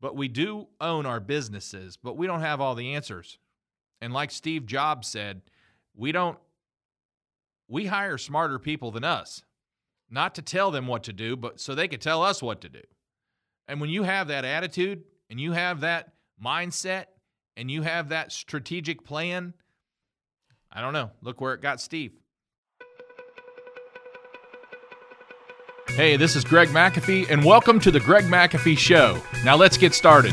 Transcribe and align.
but 0.00 0.16
we 0.16 0.28
do 0.28 0.68
own 0.80 1.06
our 1.06 1.20
businesses, 1.20 1.96
but 1.96 2.16
we 2.16 2.26
don't 2.26 2.40
have 2.40 2.60
all 2.60 2.74
the 2.74 2.94
answers. 2.94 3.38
And 4.00 4.12
like 4.12 4.30
Steve 4.30 4.66
Jobs 4.66 5.08
said, 5.08 5.42
we 5.96 6.12
don't 6.12 6.38
we 7.68 7.86
hire 7.86 8.16
smarter 8.16 8.58
people 8.58 8.90
than 8.90 9.04
us. 9.04 9.42
Not 10.10 10.34
to 10.36 10.42
tell 10.42 10.70
them 10.70 10.86
what 10.86 11.02
to 11.04 11.12
do, 11.12 11.36
but 11.36 11.60
so 11.60 11.74
they 11.74 11.86
could 11.86 12.00
tell 12.00 12.22
us 12.22 12.42
what 12.42 12.62
to 12.62 12.68
do. 12.68 12.80
And 13.66 13.80
when 13.80 13.90
you 13.90 14.04
have 14.04 14.28
that 14.28 14.46
attitude 14.46 15.02
and 15.28 15.38
you 15.38 15.52
have 15.52 15.80
that 15.80 16.14
mindset 16.42 17.06
and 17.56 17.70
you 17.70 17.82
have 17.82 18.08
that 18.08 18.32
strategic 18.32 19.04
plan, 19.04 19.52
I 20.72 20.80
don't 20.80 20.94
know. 20.94 21.10
Look 21.20 21.40
where 21.42 21.52
it 21.52 21.60
got 21.60 21.80
Steve. 21.80 22.12
Hey, 25.98 26.16
this 26.16 26.36
is 26.36 26.44
Greg 26.44 26.68
McAfee, 26.68 27.28
and 27.28 27.44
welcome 27.44 27.80
to 27.80 27.90
the 27.90 27.98
Greg 27.98 28.22
McAfee 28.26 28.78
Show. 28.78 29.20
Now 29.44 29.56
let's 29.56 29.76
get 29.76 29.94
started. 29.94 30.32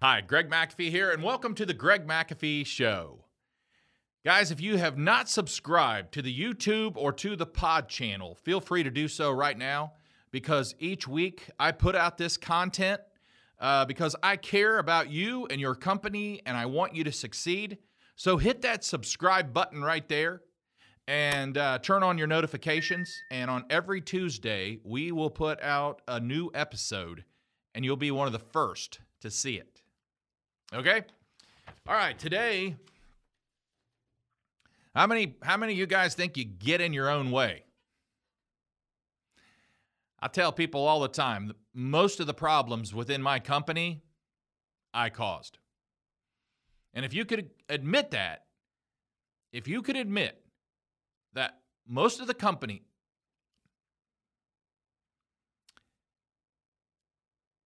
Hi, 0.00 0.22
Greg 0.22 0.48
McAfee 0.48 0.88
here, 0.88 1.10
and 1.10 1.22
welcome 1.22 1.54
to 1.56 1.66
the 1.66 1.74
Greg 1.74 2.06
McAfee 2.06 2.64
Show. 2.64 3.25
Guys, 4.26 4.50
if 4.50 4.60
you 4.60 4.76
have 4.76 4.98
not 4.98 5.28
subscribed 5.28 6.10
to 6.10 6.20
the 6.20 6.36
YouTube 6.36 6.96
or 6.96 7.12
to 7.12 7.36
the 7.36 7.46
pod 7.46 7.88
channel, 7.88 8.34
feel 8.34 8.60
free 8.60 8.82
to 8.82 8.90
do 8.90 9.06
so 9.06 9.30
right 9.30 9.56
now 9.56 9.92
because 10.32 10.74
each 10.80 11.06
week 11.06 11.48
I 11.60 11.70
put 11.70 11.94
out 11.94 12.18
this 12.18 12.36
content 12.36 13.00
uh, 13.60 13.84
because 13.84 14.16
I 14.24 14.34
care 14.34 14.80
about 14.80 15.10
you 15.10 15.46
and 15.46 15.60
your 15.60 15.76
company 15.76 16.42
and 16.44 16.56
I 16.56 16.66
want 16.66 16.92
you 16.92 17.04
to 17.04 17.12
succeed. 17.12 17.78
So 18.16 18.36
hit 18.36 18.62
that 18.62 18.82
subscribe 18.82 19.54
button 19.54 19.80
right 19.80 20.08
there 20.08 20.42
and 21.06 21.56
uh, 21.56 21.78
turn 21.78 22.02
on 22.02 22.18
your 22.18 22.26
notifications. 22.26 23.22
And 23.30 23.48
on 23.48 23.64
every 23.70 24.00
Tuesday, 24.00 24.80
we 24.82 25.12
will 25.12 25.30
put 25.30 25.62
out 25.62 26.02
a 26.08 26.18
new 26.18 26.50
episode 26.52 27.22
and 27.76 27.84
you'll 27.84 27.96
be 27.96 28.10
one 28.10 28.26
of 28.26 28.32
the 28.32 28.40
first 28.40 28.98
to 29.20 29.30
see 29.30 29.54
it. 29.54 29.82
Okay? 30.74 31.02
All 31.86 31.94
right, 31.94 32.18
today 32.18 32.74
how 34.96 35.06
many 35.06 35.36
how 35.42 35.58
many 35.58 35.74
of 35.74 35.78
you 35.78 35.86
guys 35.86 36.14
think 36.14 36.38
you 36.38 36.44
get 36.44 36.80
in 36.80 36.94
your 36.94 37.10
own 37.10 37.30
way? 37.30 37.64
I 40.18 40.28
tell 40.28 40.50
people 40.52 40.86
all 40.86 41.00
the 41.00 41.08
time, 41.08 41.52
most 41.74 42.18
of 42.18 42.26
the 42.26 42.34
problems 42.34 42.94
within 42.94 43.22
my 43.22 43.38
company 43.38 44.02
I 44.94 45.10
caused. 45.10 45.58
And 46.94 47.04
if 47.04 47.12
you 47.12 47.26
could 47.26 47.50
admit 47.68 48.12
that, 48.12 48.44
if 49.52 49.68
you 49.68 49.82
could 49.82 49.96
admit 49.96 50.40
that 51.34 51.58
most 51.86 52.20
of 52.20 52.26
the 52.26 52.34
company 52.34 52.82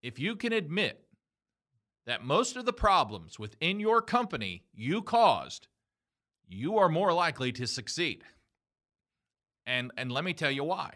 if 0.03 0.19
you 0.19 0.35
can 0.35 0.53
admit 0.53 1.05
that 2.07 2.25
most 2.25 2.57
of 2.57 2.65
the 2.65 2.73
problems 2.73 3.39
within 3.39 3.79
your 3.79 4.03
company 4.03 4.65
you 4.75 5.03
caused, 5.03 5.69
you 6.51 6.79
are 6.79 6.89
more 6.89 7.13
likely 7.13 7.53
to 7.53 7.67
succeed. 7.67 8.25
And, 9.67 9.93
and 9.97 10.11
let 10.11 10.25
me 10.25 10.35
tell 10.35 10.51
you 10.51 10.65
why. 10.65 10.95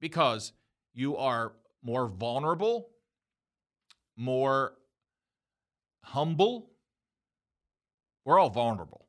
Because 0.00 0.52
you 0.94 1.16
are 1.16 1.52
more 1.82 2.06
vulnerable, 2.06 2.90
more 4.16 4.74
humble. 6.04 6.70
We're 8.24 8.38
all 8.38 8.50
vulnerable, 8.50 9.06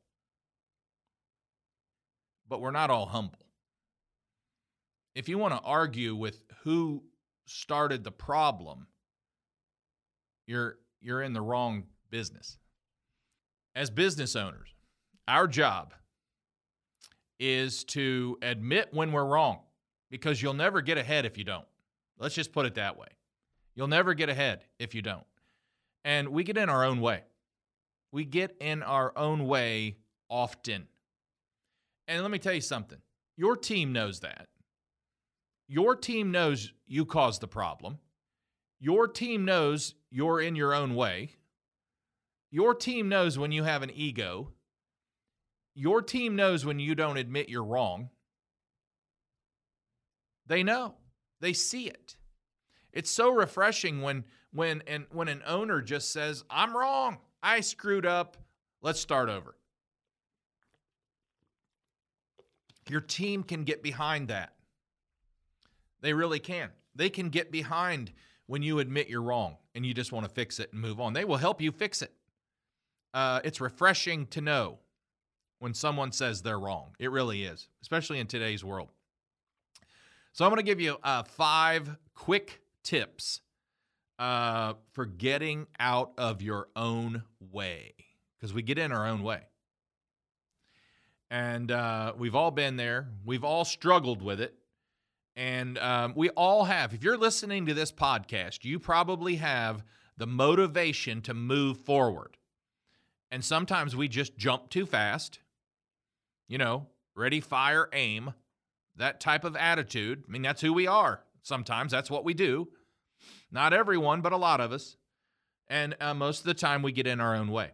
but 2.48 2.60
we're 2.60 2.70
not 2.72 2.90
all 2.90 3.06
humble. 3.06 3.46
If 5.14 5.28
you 5.28 5.38
want 5.38 5.54
to 5.54 5.60
argue 5.60 6.16
with 6.16 6.40
who 6.64 7.04
started 7.46 8.02
the 8.02 8.10
problem, 8.10 8.86
you're, 10.46 10.78
you're 11.00 11.22
in 11.22 11.32
the 11.32 11.40
wrong 11.40 11.84
business. 12.10 12.58
As 13.76 13.90
business 13.90 14.34
owners, 14.34 14.74
our 15.30 15.46
job 15.46 15.94
is 17.38 17.84
to 17.84 18.36
admit 18.42 18.88
when 18.90 19.12
we're 19.12 19.24
wrong 19.24 19.60
because 20.10 20.42
you'll 20.42 20.54
never 20.54 20.82
get 20.82 20.98
ahead 20.98 21.24
if 21.24 21.38
you 21.38 21.44
don't. 21.44 21.64
Let's 22.18 22.34
just 22.34 22.52
put 22.52 22.66
it 22.66 22.74
that 22.74 22.98
way. 22.98 23.06
You'll 23.74 23.88
never 23.88 24.12
get 24.12 24.28
ahead 24.28 24.64
if 24.78 24.94
you 24.94 25.02
don't. 25.02 25.24
And 26.04 26.28
we 26.28 26.42
get 26.42 26.58
in 26.58 26.68
our 26.68 26.84
own 26.84 27.00
way. 27.00 27.22
We 28.12 28.24
get 28.24 28.56
in 28.60 28.82
our 28.82 29.16
own 29.16 29.46
way 29.46 29.98
often. 30.28 30.88
And 32.08 32.22
let 32.22 32.30
me 32.30 32.38
tell 32.38 32.52
you 32.52 32.60
something 32.60 32.98
your 33.36 33.56
team 33.56 33.92
knows 33.92 34.20
that. 34.20 34.48
Your 35.68 35.94
team 35.94 36.32
knows 36.32 36.72
you 36.86 37.06
caused 37.06 37.40
the 37.40 37.48
problem. 37.48 37.98
Your 38.80 39.06
team 39.06 39.44
knows 39.44 39.94
you're 40.10 40.40
in 40.40 40.56
your 40.56 40.74
own 40.74 40.96
way. 40.96 41.36
Your 42.50 42.74
team 42.74 43.08
knows 43.08 43.38
when 43.38 43.52
you 43.52 43.62
have 43.62 43.82
an 43.82 43.92
ego 43.94 44.52
your 45.80 46.02
team 46.02 46.36
knows 46.36 46.62
when 46.62 46.78
you 46.78 46.94
don't 46.94 47.16
admit 47.16 47.48
you're 47.48 47.64
wrong. 47.64 48.10
They 50.46 50.62
know. 50.62 50.96
They 51.40 51.54
see 51.54 51.86
it. 51.86 52.16
It's 52.92 53.10
so 53.10 53.30
refreshing 53.30 54.02
when 54.02 54.24
when 54.52 54.82
and 54.86 55.06
when 55.10 55.28
an 55.28 55.42
owner 55.46 55.80
just 55.80 56.12
says, 56.12 56.44
"I'm 56.50 56.76
wrong. 56.76 57.16
I 57.42 57.60
screwed 57.60 58.04
up. 58.04 58.36
Let's 58.82 59.00
start 59.00 59.30
over." 59.30 59.56
Your 62.90 63.00
team 63.00 63.42
can 63.42 63.64
get 63.64 63.82
behind 63.82 64.28
that. 64.28 64.54
They 66.02 66.12
really 66.12 66.40
can. 66.40 66.72
They 66.94 67.08
can 67.08 67.30
get 67.30 67.50
behind 67.50 68.12
when 68.44 68.62
you 68.62 68.80
admit 68.80 69.08
you're 69.08 69.22
wrong 69.22 69.56
and 69.74 69.86
you 69.86 69.94
just 69.94 70.12
want 70.12 70.28
to 70.28 70.34
fix 70.34 70.60
it 70.60 70.74
and 70.74 70.82
move 70.82 71.00
on. 71.00 71.14
They 71.14 71.24
will 71.24 71.38
help 71.38 71.62
you 71.62 71.72
fix 71.72 72.02
it. 72.02 72.12
Uh, 73.14 73.40
it's 73.44 73.62
refreshing 73.62 74.26
to 74.26 74.42
know 74.42 74.80
when 75.60 75.74
someone 75.74 76.10
says 76.10 76.42
they're 76.42 76.58
wrong. 76.58 76.96
It 76.98 77.10
really 77.12 77.44
is, 77.44 77.68
especially 77.82 78.18
in 78.18 78.26
today's 78.26 78.64
world. 78.64 78.88
So 80.32 80.44
I'm 80.44 80.50
going 80.50 80.58
to 80.58 80.64
give 80.64 80.80
you 80.80 80.96
uh, 81.04 81.22
five 81.22 81.96
quick 82.14 82.60
tips 82.82 83.42
uh, 84.18 84.74
for 84.92 85.06
getting 85.06 85.66
out 85.78 86.12
of 86.18 86.42
your 86.42 86.68
own 86.74 87.22
way 87.52 87.92
because 88.36 88.54
we 88.54 88.62
get 88.62 88.78
in 88.78 88.90
our 88.90 89.06
own 89.06 89.22
way. 89.22 89.42
And 91.30 91.70
uh, 91.70 92.14
we've 92.16 92.34
all 92.34 92.50
been 92.50 92.76
there. 92.76 93.08
We've 93.24 93.44
all 93.44 93.64
struggled 93.64 94.22
with 94.22 94.40
it. 94.40 94.54
And 95.36 95.78
um, 95.78 96.14
we 96.16 96.30
all 96.30 96.64
have. 96.64 96.92
If 96.94 97.04
you're 97.04 97.18
listening 97.18 97.66
to 97.66 97.74
this 97.74 97.92
podcast, 97.92 98.64
you 98.64 98.78
probably 98.78 99.36
have 99.36 99.84
the 100.16 100.26
motivation 100.26 101.20
to 101.22 101.34
move 101.34 101.78
forward. 101.78 102.36
And 103.30 103.44
sometimes 103.44 103.94
we 103.94 104.08
just 104.08 104.36
jump 104.36 104.70
too 104.70 104.86
fast 104.86 105.38
you 106.50 106.58
know, 106.58 106.84
ready, 107.14 107.40
fire, 107.40 107.88
aim, 107.92 108.34
that 108.96 109.20
type 109.20 109.44
of 109.44 109.54
attitude. 109.56 110.24
I 110.28 110.30
mean, 110.30 110.42
that's 110.42 110.60
who 110.60 110.72
we 110.72 110.86
are. 110.86 111.22
Sometimes 111.42 111.92
that's 111.92 112.10
what 112.10 112.24
we 112.24 112.34
do. 112.34 112.68
Not 113.52 113.72
everyone, 113.72 114.20
but 114.20 114.32
a 114.32 114.36
lot 114.36 114.60
of 114.60 114.72
us. 114.72 114.96
And 115.68 115.96
uh, 116.00 116.12
most 116.12 116.40
of 116.40 116.46
the 116.46 116.54
time 116.54 116.82
we 116.82 116.90
get 116.90 117.06
in 117.06 117.20
our 117.20 117.36
own 117.36 117.52
way. 117.52 117.70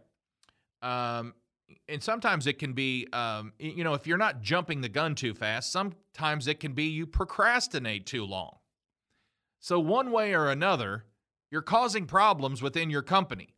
Um, 0.83 1.33
and 1.89 2.03
sometimes 2.03 2.45
it 2.45 2.59
can 2.59 2.73
be, 2.73 3.07
um, 3.11 3.51
you 3.57 3.83
know, 3.83 3.95
if 3.95 4.05
you're 4.05 4.15
not 4.15 4.43
jumping 4.43 4.81
the 4.81 4.89
gun 4.89 5.15
too 5.15 5.33
fast, 5.33 5.71
sometimes 5.71 6.47
it 6.47 6.59
can 6.59 6.73
be 6.73 6.83
you 6.83 7.07
procrastinate 7.07 8.05
too 8.05 8.25
long. 8.25 8.57
So, 9.59 9.79
one 9.79 10.11
way 10.11 10.35
or 10.35 10.49
another, 10.49 11.05
you're 11.49 11.63
causing 11.63 12.05
problems 12.05 12.61
within 12.61 12.91
your 12.91 13.01
company. 13.01 13.55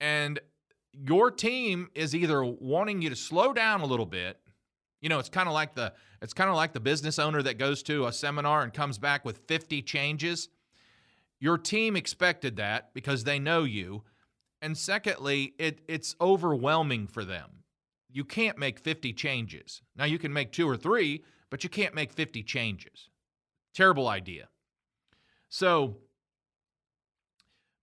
And 0.00 0.38
your 0.92 1.30
team 1.30 1.88
is 1.94 2.14
either 2.14 2.44
wanting 2.44 3.02
you 3.02 3.10
to 3.10 3.16
slow 3.16 3.52
down 3.52 3.80
a 3.80 3.86
little 3.86 4.06
bit. 4.06 4.38
You 5.00 5.08
know, 5.08 5.18
it's 5.18 5.28
kind 5.28 5.48
of 5.48 5.54
like 5.54 5.74
the 5.74 5.92
it's 6.20 6.34
kind 6.34 6.50
of 6.50 6.56
like 6.56 6.72
the 6.72 6.80
business 6.80 7.18
owner 7.18 7.42
that 7.42 7.58
goes 7.58 7.82
to 7.84 8.06
a 8.06 8.12
seminar 8.12 8.62
and 8.62 8.72
comes 8.72 8.98
back 8.98 9.24
with 9.24 9.38
50 9.46 9.82
changes. 9.82 10.48
Your 11.38 11.56
team 11.56 11.96
expected 11.96 12.56
that 12.56 12.92
because 12.92 13.24
they 13.24 13.38
know 13.38 13.64
you. 13.64 14.02
And 14.60 14.76
secondly, 14.76 15.54
it 15.58 15.80
it's 15.88 16.14
overwhelming 16.20 17.06
for 17.06 17.24
them. 17.24 17.50
You 18.12 18.24
can't 18.24 18.58
make 18.58 18.80
50 18.80 19.12
changes. 19.12 19.82
Now 19.96 20.04
you 20.04 20.18
can 20.18 20.32
make 20.32 20.52
2 20.52 20.68
or 20.68 20.76
3, 20.76 21.22
but 21.48 21.64
you 21.64 21.70
can't 21.70 21.94
make 21.94 22.12
50 22.12 22.42
changes. 22.42 23.08
Terrible 23.72 24.08
idea. 24.08 24.48
So, 25.48 25.96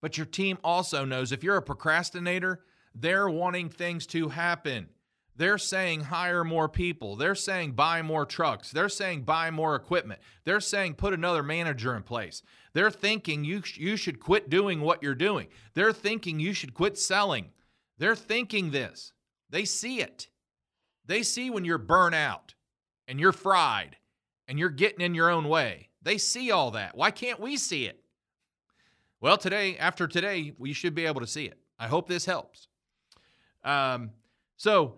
but 0.01 0.17
your 0.17 0.25
team 0.25 0.57
also 0.63 1.05
knows 1.05 1.31
if 1.31 1.43
you're 1.43 1.57
a 1.57 1.61
procrastinator, 1.61 2.61
they're 2.99 3.29
wanting 3.29 3.69
things 3.69 4.05
to 4.07 4.29
happen. 4.29 4.87
They're 5.35 5.59
saying 5.59 6.01
hire 6.01 6.43
more 6.43 6.67
people. 6.67 7.15
They're 7.15 7.35
saying 7.35 7.73
buy 7.73 8.01
more 8.01 8.25
trucks. 8.25 8.71
They're 8.71 8.89
saying 8.89 9.21
buy 9.21 9.51
more 9.51 9.75
equipment. 9.75 10.19
They're 10.45 10.59
saying 10.59 10.95
put 10.95 11.13
another 11.13 11.43
manager 11.43 11.95
in 11.95 12.01
place. 12.01 12.41
They're 12.73 12.89
thinking 12.89 13.43
you, 13.43 13.61
sh- 13.63 13.77
you 13.77 13.97
should 13.97 14.19
quit 14.19 14.49
doing 14.49 14.81
what 14.81 15.03
you're 15.03 15.13
doing. 15.13 15.47
They're 15.75 15.93
thinking 15.93 16.39
you 16.39 16.53
should 16.53 16.73
quit 16.73 16.97
selling. 16.97 17.51
They're 17.99 18.15
thinking 18.15 18.71
this. 18.71 19.13
They 19.49 19.63
see 19.63 20.01
it. 20.01 20.27
They 21.05 21.21
see 21.21 21.51
when 21.51 21.65
you're 21.65 21.77
burnt 21.77 22.15
out 22.15 22.55
and 23.07 23.19
you're 23.19 23.31
fried 23.31 23.97
and 24.47 24.57
you're 24.57 24.69
getting 24.69 25.01
in 25.01 25.13
your 25.13 25.29
own 25.29 25.47
way. 25.47 25.89
They 26.01 26.17
see 26.17 26.49
all 26.49 26.71
that. 26.71 26.97
Why 26.97 27.11
can't 27.11 27.39
we 27.39 27.57
see 27.57 27.85
it? 27.85 28.03
Well, 29.21 29.37
today, 29.37 29.77
after 29.77 30.07
today, 30.07 30.53
we 30.57 30.73
should 30.73 30.95
be 30.95 31.05
able 31.05 31.21
to 31.21 31.27
see 31.27 31.45
it. 31.45 31.59
I 31.79 31.87
hope 31.87 32.07
this 32.07 32.25
helps. 32.25 32.66
Um, 33.63 34.11
so, 34.55 34.95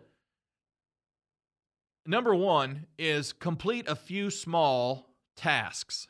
number 2.05 2.35
one 2.35 2.85
is 2.97 3.33
complete 3.33 3.87
a 3.87 3.95
few 3.95 4.29
small 4.29 5.15
tasks 5.35 6.07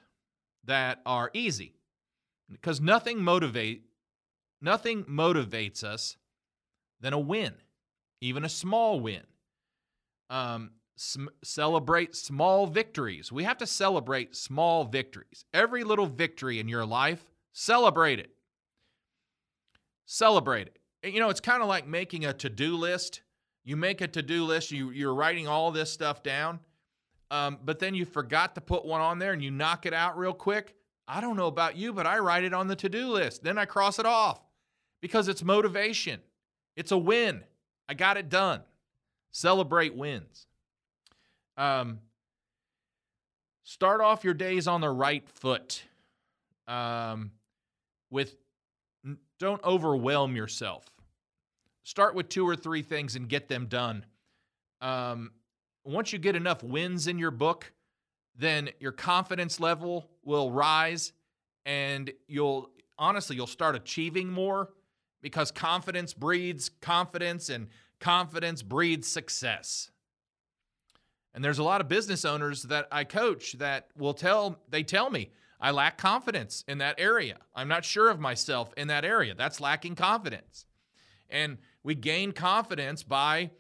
that 0.64 1.02
are 1.06 1.32
easy 1.34 1.76
because 2.50 2.82
nothing 2.82 3.22
motivate 3.24 3.86
nothing 4.62 5.04
motivates 5.06 5.84
us 5.84 6.18
than 7.00 7.14
a 7.14 7.20
win 7.20 7.54
even 8.22 8.44
a 8.44 8.50
small 8.50 9.00
win. 9.00 9.24
Um, 10.30 10.72
sm- 10.98 11.28
celebrate 11.44 12.16
small 12.16 12.68
victories. 12.68 13.32
We 13.32 13.44
have 13.44 13.58
to 13.60 13.68
celebrate 13.68 14.36
small 14.36 14.84
victories. 14.86 15.46
Every 15.54 15.84
little 15.84 16.06
victory 16.06 16.60
in 16.60 16.68
your 16.68 16.86
life 16.86 17.24
celebrate 17.54 18.20
it. 18.20 18.32
Celebrate 20.06 20.68
it 20.68 20.79
you 21.04 21.20
know 21.20 21.30
it's 21.30 21.40
kind 21.40 21.62
of 21.62 21.68
like 21.68 21.88
making 21.88 22.26
a 22.26 22.34
to-do 22.34 22.76
list 22.76 23.22
you 23.64 23.76
make 23.76 24.02
a 24.02 24.08
to-do 24.08 24.46
list 24.46 24.72
you, 24.72 24.90
you're 24.92 25.14
writing 25.14 25.48
all 25.48 25.72
this 25.72 25.92
stuff 25.92 26.24
down 26.24 26.60
um, 27.32 27.60
but 27.64 27.80
then 27.80 27.94
you 27.94 28.06
forgot 28.06 28.56
to 28.56 28.62
put 28.62 28.86
one 28.86 29.02
on 29.02 29.20
there 29.20 29.34
and 29.34 29.44
you 29.44 29.52
knock 29.52 29.86
it 29.86 29.94
out 29.94 30.18
real 30.18 30.34
quick. 30.34 30.76
I 31.08 31.22
don't 31.22 31.38
know 31.38 31.48
about 31.48 31.76
you, 31.76 31.94
but 31.94 32.08
I 32.08 32.20
write 32.20 32.44
it 32.44 32.54
on 32.54 32.68
the 32.68 32.76
to 32.78 32.90
do 32.90 33.08
list. 33.08 33.44
Then 33.44 33.58
I 33.58 33.66
cross 33.66 34.00
it 34.00 34.06
off 34.06 34.42
because 35.02 35.28
it's 35.28 35.44
motivation. 35.44 36.22
It's 36.76 36.92
a 36.92 36.98
win. 36.98 37.44
I 37.88 37.94
got 37.94 38.18
it 38.18 38.30
done. 38.30 38.62
Celebrate 39.32 39.96
wins. 39.96 40.48
Um, 41.58 42.00
start 43.64 44.02
off 44.02 44.24
your 44.24 44.34
days 44.34 44.68
on 44.68 44.82
the 44.82 44.90
right 44.90 45.28
foot. 45.30 45.84
Um, 46.68 47.32
with 48.12 48.36
don't 49.40 49.64
overwhelm 49.64 50.36
yourself. 50.36 50.86
Start 51.84 52.14
with 52.14 52.30
two 52.30 52.48
or 52.48 52.56
three 52.56 52.82
things 52.82 53.16
and 53.16 53.28
get 53.28 53.48
them 53.48 53.66
done. 53.66 54.06
Um, 54.82 55.32
once 55.84 56.14
you 56.14 56.20
get 56.20 56.36
enough 56.36 56.62
wins 56.62 57.08
in 57.08 57.18
your 57.18 57.32
book, 57.32 57.72
then 58.36 58.70
your 58.80 58.92
confidence 58.92 59.60
level 59.60 60.10
will 60.24 60.52
rise 60.52 61.14
and 61.66 62.12
you'll 62.28 62.70
honestly 62.98 63.36
you'll 63.36 63.48
start 63.48 63.76
achieving 63.76 64.30
more 64.30 64.70
because 65.22 65.52
confidence 65.52 66.14
breeds 66.14 66.70
confidence 66.82 67.50
and 67.50 67.68
confidence 68.00 68.62
breeds 68.62 69.08
success. 69.08 69.90
And 71.34 71.44
there's 71.44 71.60
a 71.60 71.64
lot 71.64 71.82
of 71.82 71.88
business 71.88 72.26
owners 72.26 72.64
that 72.64 72.88
I 72.92 73.04
coach 73.04 73.54
that 73.54 73.90
will 73.98 74.14
tell 74.14 74.60
they 74.70 74.84
tell 74.84 75.10
me 75.10 75.32
I 75.60 75.72
lack 75.72 75.98
confidence 75.98 76.64
in 76.68 76.78
that 76.78 76.96
area. 76.98 77.38
I'm 77.54 77.68
not 77.68 77.84
sure 77.84 78.10
of 78.10 78.20
myself 78.20 78.74
in 78.78 78.88
that 78.88 79.04
area. 79.04 79.34
That's 79.36 79.60
lacking 79.60 79.96
confidence. 79.96 80.66
And 81.30 81.58
we 81.84 81.96
gain 81.96 82.32
confidence 82.32 83.04
by 83.04 83.52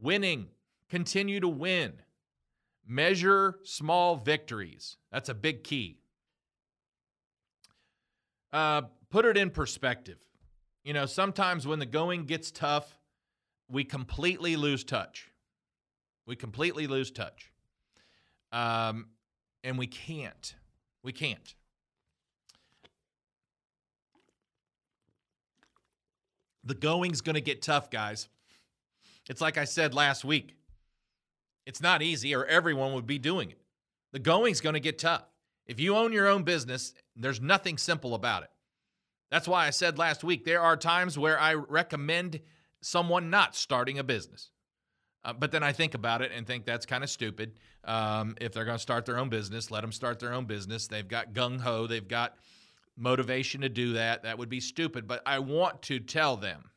winning, 0.00 0.48
Continue 0.90 1.38
to 1.38 1.48
win. 1.48 1.92
Measure 2.86 3.60
small 3.62 4.16
victories. 4.16 4.96
That's 5.12 5.28
a 5.28 5.34
big 5.34 5.62
key. 5.62 6.00
Uh, 8.52 8.82
put 9.08 9.24
it 9.24 9.36
in 9.36 9.50
perspective. 9.50 10.18
You 10.82 10.92
know, 10.92 11.06
sometimes 11.06 11.66
when 11.66 11.78
the 11.78 11.86
going 11.86 12.24
gets 12.24 12.50
tough, 12.50 12.98
we 13.68 13.84
completely 13.84 14.56
lose 14.56 14.82
touch. 14.82 15.30
We 16.26 16.34
completely 16.34 16.88
lose 16.88 17.12
touch. 17.12 17.52
Um, 18.50 19.06
and 19.62 19.78
we 19.78 19.86
can't. 19.86 20.54
We 21.02 21.12
can't. 21.12 21.54
The 26.64 26.74
going's 26.74 27.20
going 27.20 27.34
to 27.34 27.40
get 27.40 27.62
tough, 27.62 27.90
guys. 27.90 28.28
It's 29.28 29.40
like 29.40 29.56
I 29.56 29.64
said 29.64 29.94
last 29.94 30.24
week. 30.24 30.56
It's 31.66 31.80
not 31.80 32.02
easy, 32.02 32.34
or 32.34 32.44
everyone 32.44 32.94
would 32.94 33.06
be 33.06 33.18
doing 33.18 33.50
it. 33.50 33.60
The 34.12 34.18
going's 34.18 34.60
going 34.60 34.74
to 34.74 34.80
get 34.80 34.98
tough. 34.98 35.24
If 35.66 35.78
you 35.78 35.96
own 35.96 36.12
your 36.12 36.26
own 36.26 36.42
business, 36.42 36.94
there's 37.16 37.40
nothing 37.40 37.78
simple 37.78 38.14
about 38.14 38.42
it. 38.42 38.50
That's 39.30 39.46
why 39.46 39.66
I 39.66 39.70
said 39.70 39.98
last 39.98 40.24
week 40.24 40.44
there 40.44 40.60
are 40.60 40.76
times 40.76 41.16
where 41.16 41.38
I 41.38 41.54
recommend 41.54 42.40
someone 42.82 43.30
not 43.30 43.54
starting 43.54 43.98
a 43.98 44.04
business. 44.04 44.50
Uh, 45.24 45.32
but 45.34 45.52
then 45.52 45.62
I 45.62 45.72
think 45.72 45.94
about 45.94 46.22
it 46.22 46.32
and 46.34 46.46
think 46.46 46.64
that's 46.64 46.86
kind 46.86 47.04
of 47.04 47.10
stupid. 47.10 47.58
Um, 47.84 48.36
if 48.40 48.52
they're 48.52 48.64
going 48.64 48.78
to 48.78 48.82
start 48.82 49.04
their 49.04 49.18
own 49.18 49.28
business, 49.28 49.70
let 49.70 49.82
them 49.82 49.92
start 49.92 50.18
their 50.18 50.32
own 50.32 50.46
business. 50.46 50.86
They've 50.86 51.06
got 51.06 51.34
gung 51.34 51.60
ho, 51.60 51.86
they've 51.86 52.06
got 52.06 52.38
motivation 52.96 53.60
to 53.62 53.68
do 53.68 53.94
that. 53.94 54.22
That 54.22 54.38
would 54.38 54.48
be 54.48 54.60
stupid. 54.60 55.06
But 55.06 55.22
I 55.26 55.38
want 55.38 55.82
to 55.82 56.00
tell 56.00 56.36
them 56.36 56.70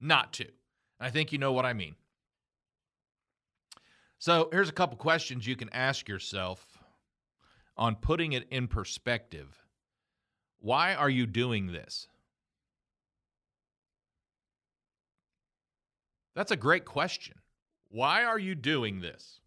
not 0.00 0.32
to. 0.34 0.46
I 1.00 1.10
think 1.10 1.32
you 1.32 1.38
know 1.38 1.52
what 1.52 1.66
I 1.66 1.72
mean. 1.72 1.94
So 4.18 4.48
here's 4.52 4.68
a 4.68 4.72
couple 4.72 4.96
questions 4.96 5.46
you 5.46 5.56
can 5.56 5.68
ask 5.70 6.08
yourself 6.08 6.78
on 7.76 7.96
putting 7.96 8.32
it 8.32 8.46
in 8.50 8.68
perspective. 8.68 9.64
Why 10.60 10.94
are 10.94 11.10
you 11.10 11.26
doing 11.26 11.72
this? 11.72 12.06
That's 16.34 16.52
a 16.52 16.56
great 16.56 16.84
question. 16.84 17.41
Why 17.92 18.24
are 18.24 18.38
you 18.38 18.54
doing 18.54 19.00
this? 19.00 19.40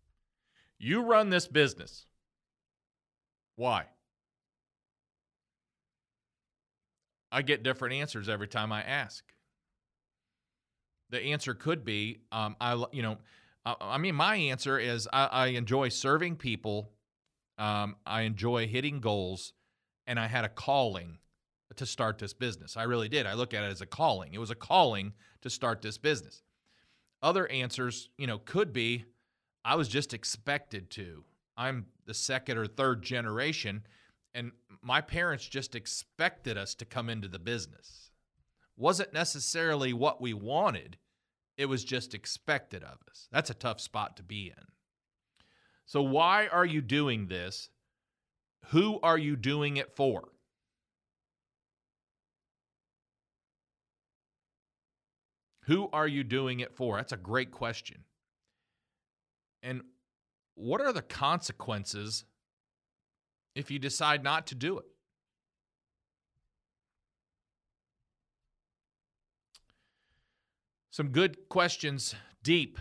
You 0.77 1.01
run 1.01 1.31
this 1.31 1.47
business. 1.47 2.06
Why? 3.56 3.86
I 7.31 7.42
get 7.42 7.63
different 7.63 7.95
answers 7.95 8.30
every 8.30 8.47
time 8.47 8.71
I 8.71 8.83
ask. 8.83 9.24
The 11.09 11.19
answer 11.19 11.56
could 11.56 11.83
be, 11.83 12.19
um, 12.31 12.56
I, 12.62 12.86
you 12.92 13.01
know, 13.01 13.18
I 13.65 13.97
mean, 13.97 14.13
my 14.13 14.36
answer 14.36 14.77
is 14.77 15.09
I, 15.12 15.25
I 15.25 15.47
enjoy 15.47 15.89
serving 15.89 16.36
people. 16.36 16.92
Um, 17.57 17.95
I 18.06 18.21
enjoy 18.21 18.68
hitting 18.68 18.99
goals, 18.99 19.54
and 20.06 20.19
I 20.19 20.28
had 20.28 20.45
a 20.45 20.49
calling 20.49 21.18
to 21.75 21.85
start 21.87 22.19
this 22.19 22.33
business. 22.33 22.78
I 22.78 22.83
really 22.83 23.09
did. 23.09 23.25
I 23.25 23.33
look 23.33 23.56
at 23.56 23.64
it 23.64 23.71
as 23.71 23.81
a 23.81 23.87
calling. 23.87 24.35
It 24.35 24.37
was 24.37 24.52
a 24.52 24.56
calling 24.56 25.14
to 25.42 25.49
start 25.49 25.81
this 25.81 25.97
business. 25.97 26.44
Other 27.22 27.48
answers, 27.48 28.10
you 28.18 28.28
know, 28.28 28.40
could 28.40 28.74
be 28.74 29.06
I 29.64 29.76
was 29.76 29.88
just 29.88 30.14
expected 30.14 30.92
to. 30.92 31.24
I'm 31.57 31.88
the 32.06 32.14
second 32.14 32.57
or 32.57 32.68
third 32.68 33.02
generation, 33.02 33.84
and 34.36 34.52
my 34.81 35.02
parents 35.02 35.48
just 35.48 35.74
expected 35.74 36.57
us 36.57 36.76
to 36.76 36.86
come 36.86 37.10
into 37.10 37.28
the 37.28 37.40
business. 37.40 38.12
Wasn't 38.78 39.14
necessarily 39.14 39.94
what 39.94 40.22
we 40.22 40.34
wanted 40.34 40.98
it 41.57 41.68
was 41.68 41.84
just 41.84 42.14
expected 42.14 42.84
of 42.84 42.98
us. 43.10 43.28
That's 43.31 43.50
a 43.50 43.56
tough 43.56 43.80
spot 43.80 44.18
to 44.18 44.24
be 44.24 44.48
in. 44.48 44.66
So, 45.86 46.02
why 46.02 46.48
are 46.48 46.66
you 46.66 46.81
doing 46.81 47.28
this? 47.28 47.69
Who 48.68 49.00
are 49.02 49.18
you 49.18 49.36
doing 49.36 49.78
it 49.78 49.95
for? 49.95 50.30
Who 55.66 55.90
are 55.92 56.07
you 56.07 56.24
doing 56.24 56.60
it 56.60 56.76
for? 56.76 56.98
That's 56.98 57.12
a 57.12 57.18
great 57.18 57.52
question. 57.52 58.04
And 59.64 59.81
what 60.54 60.80
are 60.80 60.94
the 60.94 61.02
consequences 61.02 62.24
if 63.56 63.72
you 63.72 63.80
decide 63.80 64.24
not 64.24 64.48
to 64.48 64.56
do 64.56 64.78
it? 64.78 64.86
Some 70.92 71.10
good 71.10 71.50
questions, 71.50 72.16
deep, 72.44 72.78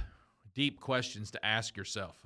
deep 0.55 0.79
questions 0.79 1.31
to 1.33 1.45
ask 1.45 1.77
yourself. 1.77 2.17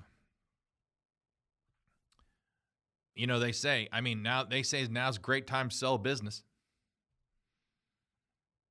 You 3.15 3.27
know, 3.27 3.39
they 3.39 3.53
say, 3.53 3.89
I 3.93 4.01
mean, 4.01 4.23
now 4.23 4.45
they 4.45 4.63
say 4.63 4.87
now's 4.89 5.17
a 5.17 5.21
great 5.21 5.47
time 5.47 5.71
to 5.71 5.75
sell 5.75 5.99
business. 5.99 6.43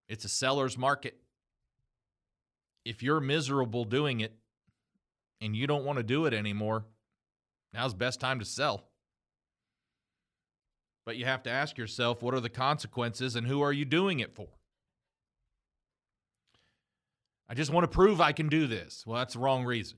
It's 0.07 0.25
a 0.25 0.29
seller's 0.29 0.77
market. 0.77 1.15
If 2.87 3.03
you're 3.03 3.19
miserable 3.19 3.83
doing 3.83 4.21
it 4.21 4.33
and 5.41 5.55
you 5.55 5.67
don't 5.67 5.83
want 5.83 5.97
to 5.97 6.03
do 6.03 6.25
it 6.25 6.33
anymore, 6.33 6.85
now's 7.73 7.93
best 7.93 8.21
time 8.21 8.39
to 8.39 8.45
sell. 8.45 8.85
But 11.05 11.17
you 11.17 11.25
have 11.25 11.43
to 11.43 11.49
ask 11.49 11.77
yourself, 11.77 12.21
what 12.21 12.33
are 12.33 12.39
the 12.39 12.49
consequences 12.49 13.35
and 13.35 13.45
who 13.45 13.61
are 13.61 13.73
you 13.73 13.83
doing 13.83 14.21
it 14.21 14.33
for? 14.33 14.47
I 17.49 17.55
just 17.55 17.71
want 17.71 17.83
to 17.83 17.93
prove 17.93 18.21
I 18.21 18.31
can 18.31 18.47
do 18.47 18.67
this. 18.67 19.03
Well, 19.05 19.17
that's 19.17 19.33
the 19.33 19.39
wrong 19.39 19.65
reason. 19.65 19.97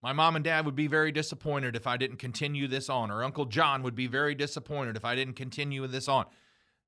My 0.00 0.12
mom 0.12 0.36
and 0.36 0.44
dad 0.44 0.64
would 0.64 0.76
be 0.76 0.86
very 0.86 1.10
disappointed 1.10 1.74
if 1.74 1.88
I 1.88 1.96
didn't 1.96 2.18
continue 2.18 2.68
this 2.68 2.88
on, 2.88 3.10
or 3.10 3.24
Uncle 3.24 3.46
John 3.46 3.82
would 3.82 3.96
be 3.96 4.06
very 4.06 4.36
disappointed 4.36 4.96
if 4.96 5.04
I 5.04 5.16
didn't 5.16 5.34
continue 5.34 5.84
this 5.88 6.08
on. 6.08 6.26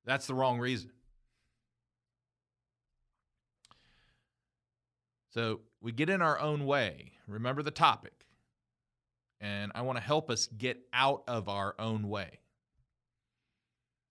That's 0.05 0.29
the 0.29 0.35
wrong 0.35 0.61
reason. 0.61 0.91
So 5.31 5.61
we 5.81 5.93
get 5.93 6.11
in 6.11 6.21
our 6.21 6.39
own 6.39 6.67
way. 6.67 7.13
Remember 7.27 7.63
the 7.63 7.71
topic. 7.71 8.13
And 9.41 9.73
I 9.75 9.83
want 9.83 9.97
to 9.97 10.05
help 10.05 10.31
us 10.31 10.47
get 10.47 10.81
out 10.93 11.23
of 11.27 11.49
our 11.49 11.75
own 11.79 12.09
way. 12.09 12.41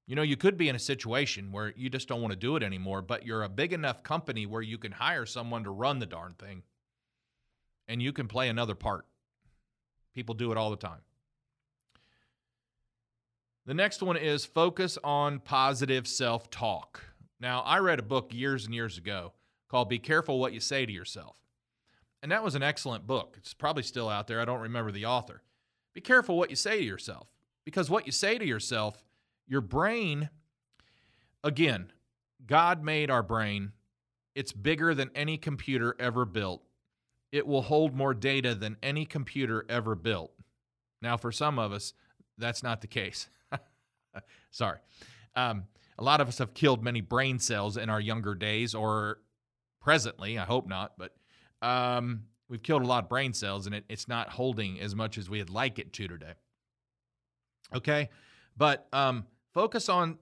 You 0.07 0.15
know, 0.15 0.23
you 0.23 0.37
could 0.37 0.57
be 0.57 0.69
in 0.69 0.75
a 0.75 0.79
situation 0.79 1.51
where 1.51 1.71
you 1.77 1.87
just 1.87 2.07
don't 2.07 2.21
want 2.21 2.31
to 2.31 2.39
do 2.39 2.55
it 2.55 2.63
anymore, 2.63 3.03
but 3.03 3.27
you're 3.27 3.43
a 3.43 3.49
big 3.49 3.73
enough 3.73 4.01
company 4.01 4.47
where 4.47 4.63
you 4.63 4.79
can 4.79 4.91
hire 4.91 5.27
someone 5.27 5.63
to 5.65 5.69
run 5.69 5.99
the 5.99 6.07
darn 6.07 6.33
thing 6.33 6.63
and 7.87 8.01
you 8.01 8.11
can 8.11 8.27
play 8.27 8.49
another 8.49 8.73
part. 8.73 9.05
People 10.15 10.33
do 10.33 10.51
it 10.51 10.57
all 10.57 10.71
the 10.71 10.77
time. 10.77 11.01
The 13.67 13.75
next 13.75 14.01
one 14.01 14.17
is 14.17 14.45
focus 14.45 14.97
on 15.03 15.39
positive 15.41 16.07
self 16.07 16.49
talk. 16.49 17.03
Now, 17.39 17.61
I 17.61 17.77
read 17.77 17.99
a 17.99 18.03
book 18.03 18.33
years 18.33 18.65
and 18.65 18.73
years 18.73 18.97
ago 18.97 19.33
called 19.69 19.89
Be 19.89 19.99
Careful 19.99 20.39
What 20.39 20.53
You 20.53 20.59
Say 20.59 20.85
to 20.85 20.91
Yourself. 20.91 21.35
And 22.21 22.31
that 22.31 22.43
was 22.43 22.55
an 22.55 22.63
excellent 22.63 23.07
book. 23.07 23.35
It's 23.37 23.53
probably 23.53 23.83
still 23.83 24.09
out 24.09 24.27
there. 24.27 24.41
I 24.41 24.45
don't 24.45 24.59
remember 24.59 24.91
the 24.91 25.05
author. 25.05 25.41
Be 25.93 26.01
careful 26.01 26.37
what 26.37 26.49
you 26.49 26.55
say 26.55 26.77
to 26.77 26.83
yourself 26.83 27.27
because 27.65 27.89
what 27.89 28.05
you 28.05 28.11
say 28.11 28.37
to 28.37 28.45
yourself 28.45 29.03
your 29.47 29.61
brain, 29.61 30.29
again, 31.43 31.91
God 32.45 32.83
made 32.83 33.09
our 33.09 33.23
brain. 33.23 33.71
It's 34.35 34.53
bigger 34.53 34.93
than 34.93 35.09
any 35.15 35.37
computer 35.37 35.95
ever 35.99 36.23
built. 36.23 36.61
It 37.31 37.47
will 37.47 37.63
hold 37.63 37.95
more 37.95 38.13
data 38.13 38.53
than 38.53 38.77
any 38.83 39.05
computer 39.05 39.65
ever 39.67 39.95
built. 39.95 40.31
Now, 41.01 41.17
for 41.17 41.31
some 41.31 41.57
of 41.57 41.71
us, 41.71 41.93
that's 42.37 42.61
not 42.61 42.81
the 42.81 42.87
case. 42.87 43.27
Sorry. 44.51 44.77
Um, 45.35 45.63
a 45.97 46.03
lot 46.03 46.21
of 46.21 46.27
us 46.27 46.37
have 46.37 46.53
killed 46.53 46.83
many 46.83 47.01
brain 47.01 47.39
cells 47.39 47.75
in 47.75 47.89
our 47.89 47.99
younger 47.99 48.35
days 48.35 48.75
or 48.75 49.19
presently. 49.81 50.37
I 50.37 50.45
hope 50.45 50.67
not, 50.67 50.93
but 50.97 51.13
um, 51.61 52.23
we've 52.47 52.63
killed 52.63 52.81
a 52.81 52.87
lot 52.87 53.03
of 53.03 53.09
brain 53.09 53.33
cells 53.33 53.65
and 53.65 53.75
it, 53.75 53.85
it's 53.89 54.07
not 54.07 54.29
holding 54.29 54.79
as 54.79 54.95
much 54.95 55.17
as 55.17 55.29
we'd 55.29 55.49
like 55.49 55.79
it 55.79 55.93
to 55.93 56.07
today. 56.07 56.33
Okay. 57.73 58.09
But 58.57 58.87
um, 58.91 59.25
focus 59.53 59.89
on 59.89 60.17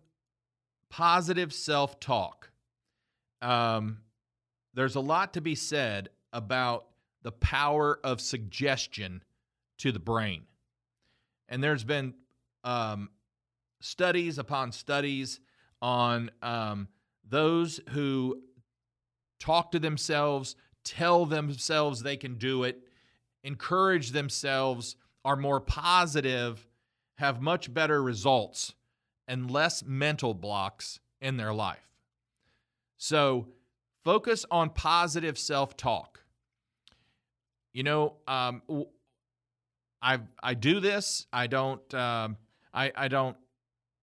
positive 0.90 1.54
self 1.54 2.00
talk. 2.00 2.52
Um, 3.42 4.00
there's 4.74 4.96
a 4.96 5.00
lot 5.00 5.34
to 5.34 5.42
be 5.42 5.56
said 5.56 6.10
about 6.34 6.86
the 7.24 7.32
power 7.32 8.00
of 8.04 8.22
suggestion 8.22 9.24
to 9.80 9.92
the 9.92 10.00
brain. 10.00 10.44
And 11.50 11.64
there's 11.64 11.84
been 11.84 12.14
um, 12.64 13.10
studies 13.80 14.38
upon 14.38 14.72
studies 14.72 15.40
on 15.82 16.32
um, 16.42 16.88
those 17.28 17.80
who 17.90 18.42
talk 19.40 19.72
to 19.72 19.80
themselves, 19.80 20.56
tell 20.84 21.26
themselves 21.26 22.04
they 22.04 22.18
can 22.18 22.36
do 22.36 22.64
it, 22.64 22.80
encourage 23.44 24.12
themselves, 24.12 24.96
are 25.26 25.36
more 25.36 25.60
positive, 25.60 26.66
have 27.18 27.42
much 27.42 27.74
better 27.74 28.02
results 28.02 28.74
and 29.28 29.52
less 29.52 29.84
mental 29.84 30.34
blocks 30.34 31.00
in 31.20 31.38
their 31.38 31.54
life. 31.54 31.90
So 32.98 33.48
focus 34.04 34.46
on 34.50 34.70
positive 34.70 35.38
self 35.38 35.76
talk. 35.76 36.24
You 37.74 37.84
know, 37.84 38.14
um, 38.28 38.62
I 40.02 40.20
I 40.42 40.54
do 40.54 40.80
this. 40.80 41.28
I 41.32 41.48
don't. 41.48 41.94
Um, 41.94 42.38
I 42.74 42.92
I 42.96 43.08
don't. 43.08 43.38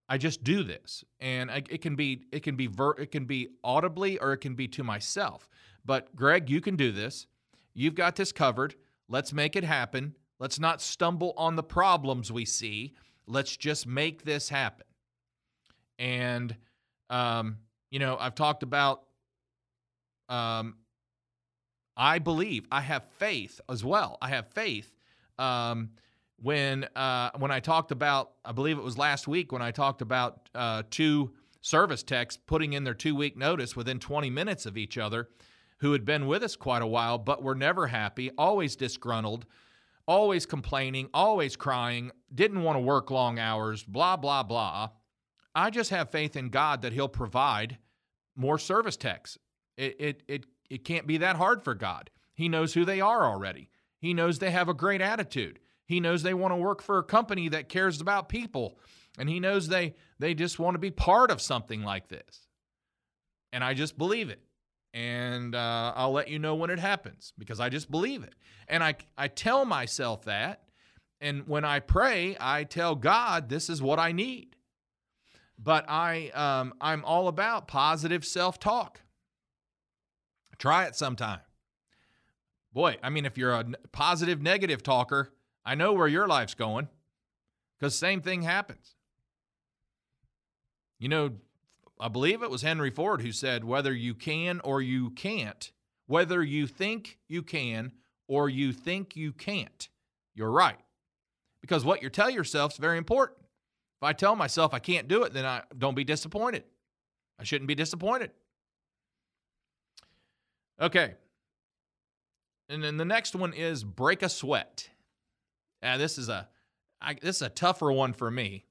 I 0.07 0.17
just 0.17 0.43
do 0.43 0.63
this, 0.63 1.03
and 1.19 1.49
I, 1.49 1.63
it 1.69 1.81
can 1.81 1.95
be 1.95 2.25
it 2.31 2.43
can 2.43 2.55
be 2.55 2.67
ver, 2.67 2.91
it 2.91 3.11
can 3.11 3.25
be 3.25 3.49
audibly 3.63 4.19
or 4.19 4.33
it 4.33 4.37
can 4.37 4.53
be 4.53 4.67
to 4.69 4.83
myself. 4.83 5.49
But 5.83 6.15
Greg, 6.15 6.49
you 6.49 6.61
can 6.61 6.75
do 6.75 6.91
this. 6.91 7.27
You've 7.73 7.95
got 7.95 8.15
this 8.15 8.31
covered. 8.31 8.75
Let's 9.07 9.33
make 9.33 9.55
it 9.55 9.63
happen. 9.63 10.15
Let's 10.39 10.59
not 10.59 10.81
stumble 10.81 11.33
on 11.37 11.55
the 11.55 11.63
problems 11.63 12.31
we 12.31 12.45
see. 12.45 12.93
Let's 13.27 13.55
just 13.57 13.87
make 13.87 14.23
this 14.23 14.49
happen. 14.49 14.85
And, 15.97 16.55
um, 17.09 17.57
you 17.89 17.99
know, 17.99 18.17
I've 18.19 18.35
talked 18.35 18.63
about, 18.63 19.03
um, 20.27 20.75
I 21.95 22.19
believe, 22.19 22.67
I 22.71 22.81
have 22.81 23.05
faith 23.17 23.61
as 23.69 23.83
well. 23.83 24.17
I 24.21 24.29
have 24.29 24.47
faith. 24.47 24.91
Um, 25.39 25.91
when 26.41 26.85
uh, 26.95 27.31
when 27.37 27.51
I 27.51 27.59
talked 27.59 27.91
about, 27.91 28.31
I 28.43 28.51
believe 28.51 28.77
it 28.77 28.83
was 28.83 28.97
last 28.97 29.27
week 29.27 29.51
when 29.51 29.61
I 29.61 29.71
talked 29.71 30.01
about 30.01 30.49
uh, 30.53 30.83
two 30.89 31.33
service 31.61 32.03
techs 32.03 32.37
putting 32.37 32.73
in 32.73 32.83
their 32.83 32.93
two 32.93 33.15
week 33.15 33.37
notice 33.37 33.75
within 33.75 33.99
20 33.99 34.29
minutes 34.29 34.65
of 34.65 34.77
each 34.77 34.97
other, 34.97 35.29
who 35.79 35.93
had 35.93 36.05
been 36.05 36.27
with 36.27 36.43
us 36.43 36.55
quite 36.55 36.81
a 36.81 36.87
while, 36.87 37.17
but 37.17 37.41
were 37.41 37.55
never 37.55 37.87
happy, 37.87 38.31
always 38.37 38.75
disgruntled, 38.75 39.45
always 40.07 40.45
complaining, 40.45 41.09
always 41.13 41.55
crying, 41.55 42.11
didn't 42.33 42.63
want 42.63 42.75
to 42.75 42.81
work 42.81 43.09
long 43.09 43.39
hours, 43.39 43.83
blah 43.83 44.17
blah 44.17 44.43
blah. 44.43 44.89
I 45.55 45.69
just 45.69 45.89
have 45.89 46.11
faith 46.11 46.35
in 46.35 46.49
God 46.49 46.81
that 46.81 46.93
He'll 46.93 47.07
provide 47.07 47.77
more 48.35 48.59
service 48.59 48.97
techs. 48.97 49.37
It, 49.77 49.95
it, 49.99 50.23
it, 50.27 50.45
it 50.69 50.85
can't 50.85 51.07
be 51.07 51.17
that 51.17 51.37
hard 51.37 51.63
for 51.63 51.73
God. 51.73 52.09
He 52.33 52.49
knows 52.49 52.73
who 52.73 52.85
they 52.85 52.99
are 52.99 53.25
already. 53.25 53.69
He 53.97 54.13
knows 54.13 54.39
they 54.39 54.51
have 54.51 54.69
a 54.69 54.73
great 54.73 55.01
attitude. 55.01 55.59
He 55.85 55.99
knows 55.99 56.23
they 56.23 56.33
want 56.33 56.51
to 56.51 56.57
work 56.57 56.81
for 56.81 56.97
a 56.97 57.03
company 57.03 57.49
that 57.49 57.69
cares 57.69 58.01
about 58.01 58.29
people. 58.29 58.79
And 59.17 59.29
he 59.29 59.39
knows 59.39 59.67
they, 59.67 59.95
they 60.19 60.33
just 60.33 60.59
want 60.59 60.75
to 60.75 60.79
be 60.79 60.91
part 60.91 61.31
of 61.31 61.41
something 61.41 61.83
like 61.83 62.07
this. 62.09 62.47
And 63.53 63.63
I 63.63 63.73
just 63.73 63.97
believe 63.97 64.29
it. 64.29 64.41
And 64.93 65.55
uh, 65.55 65.93
I'll 65.95 66.11
let 66.11 66.29
you 66.29 66.39
know 66.39 66.55
when 66.55 66.69
it 66.69 66.79
happens 66.79 67.33
because 67.37 67.59
I 67.59 67.69
just 67.69 67.91
believe 67.91 68.23
it. 68.23 68.33
And 68.67 68.83
I, 68.83 68.95
I 69.17 69.27
tell 69.27 69.65
myself 69.65 70.25
that. 70.25 70.63
And 71.21 71.47
when 71.47 71.63
I 71.63 71.79
pray, 71.79 72.35
I 72.39 72.63
tell 72.63 72.95
God, 72.95 73.49
this 73.49 73.69
is 73.69 73.81
what 73.81 73.99
I 73.99 74.11
need 74.11 74.55
but 75.57 75.85
I 75.87 76.29
um, 76.29 76.73
I'm 76.81 77.03
all 77.05 77.27
about 77.27 77.67
positive 77.67 78.25
self-talk. 78.25 79.01
Try 80.57 80.85
it 80.85 80.95
sometime. 80.95 81.39
Boy, 82.73 82.97
I 83.03 83.09
mean, 83.09 83.25
if 83.25 83.37
you're 83.37 83.53
a 83.53 83.65
positive 83.91 84.41
negative 84.41 84.83
talker, 84.83 85.31
I 85.65 85.75
know 85.75 85.93
where 85.93 86.07
your 86.07 86.27
life's 86.27 86.53
going, 86.53 86.87
because 87.77 87.95
same 87.95 88.21
thing 88.21 88.43
happens. 88.43 88.95
You 90.99 91.09
know, 91.09 91.31
I 91.99 92.07
believe 92.07 92.43
it 92.43 92.51
was 92.51 92.61
Henry 92.61 92.91
Ford 92.91 93.21
who 93.21 93.31
said, 93.31 93.63
whether 93.63 93.93
you 93.93 94.13
can 94.13 94.61
or 94.63 94.81
you 94.81 95.09
can't, 95.09 95.71
whether 96.07 96.43
you 96.43 96.67
think 96.67 97.19
you 97.27 97.41
can 97.41 97.93
or 98.27 98.49
you 98.49 98.71
think 98.71 99.15
you 99.15 99.31
can't, 99.31 99.89
you're 100.33 100.51
right. 100.51 100.79
Because 101.61 101.83
what 101.83 102.03
you 102.03 102.09
tell 102.09 102.29
yourself 102.29 102.73
is 102.73 102.77
very 102.77 102.97
important. 102.97 103.39
If 103.99 104.03
I 104.03 104.13
tell 104.13 104.35
myself 104.35 104.73
I 104.73 104.79
can't 104.79 105.07
do 105.07 105.23
it, 105.23 105.33
then 105.33 105.45
I 105.45 105.63
don't 105.77 105.95
be 105.95 106.03
disappointed. 106.03 106.63
I 107.39 107.43
shouldn't 107.43 107.67
be 107.67 107.75
disappointed. 107.75 108.31
Okay. 110.79 111.15
And 112.69 112.83
then 112.83 112.97
the 112.97 113.05
next 113.05 113.35
one 113.35 113.53
is 113.53 113.83
break 113.83 114.21
a 114.21 114.29
sweat. 114.29 114.89
Uh, 115.85 115.97
this 115.97 116.17
is 116.17 116.29
a 116.29 116.47
I, 117.01 117.13
this 117.13 117.37
is 117.37 117.41
a 117.43 117.49
tougher 117.49 117.91
one 117.91 118.13
for 118.13 118.31
me. 118.31 118.65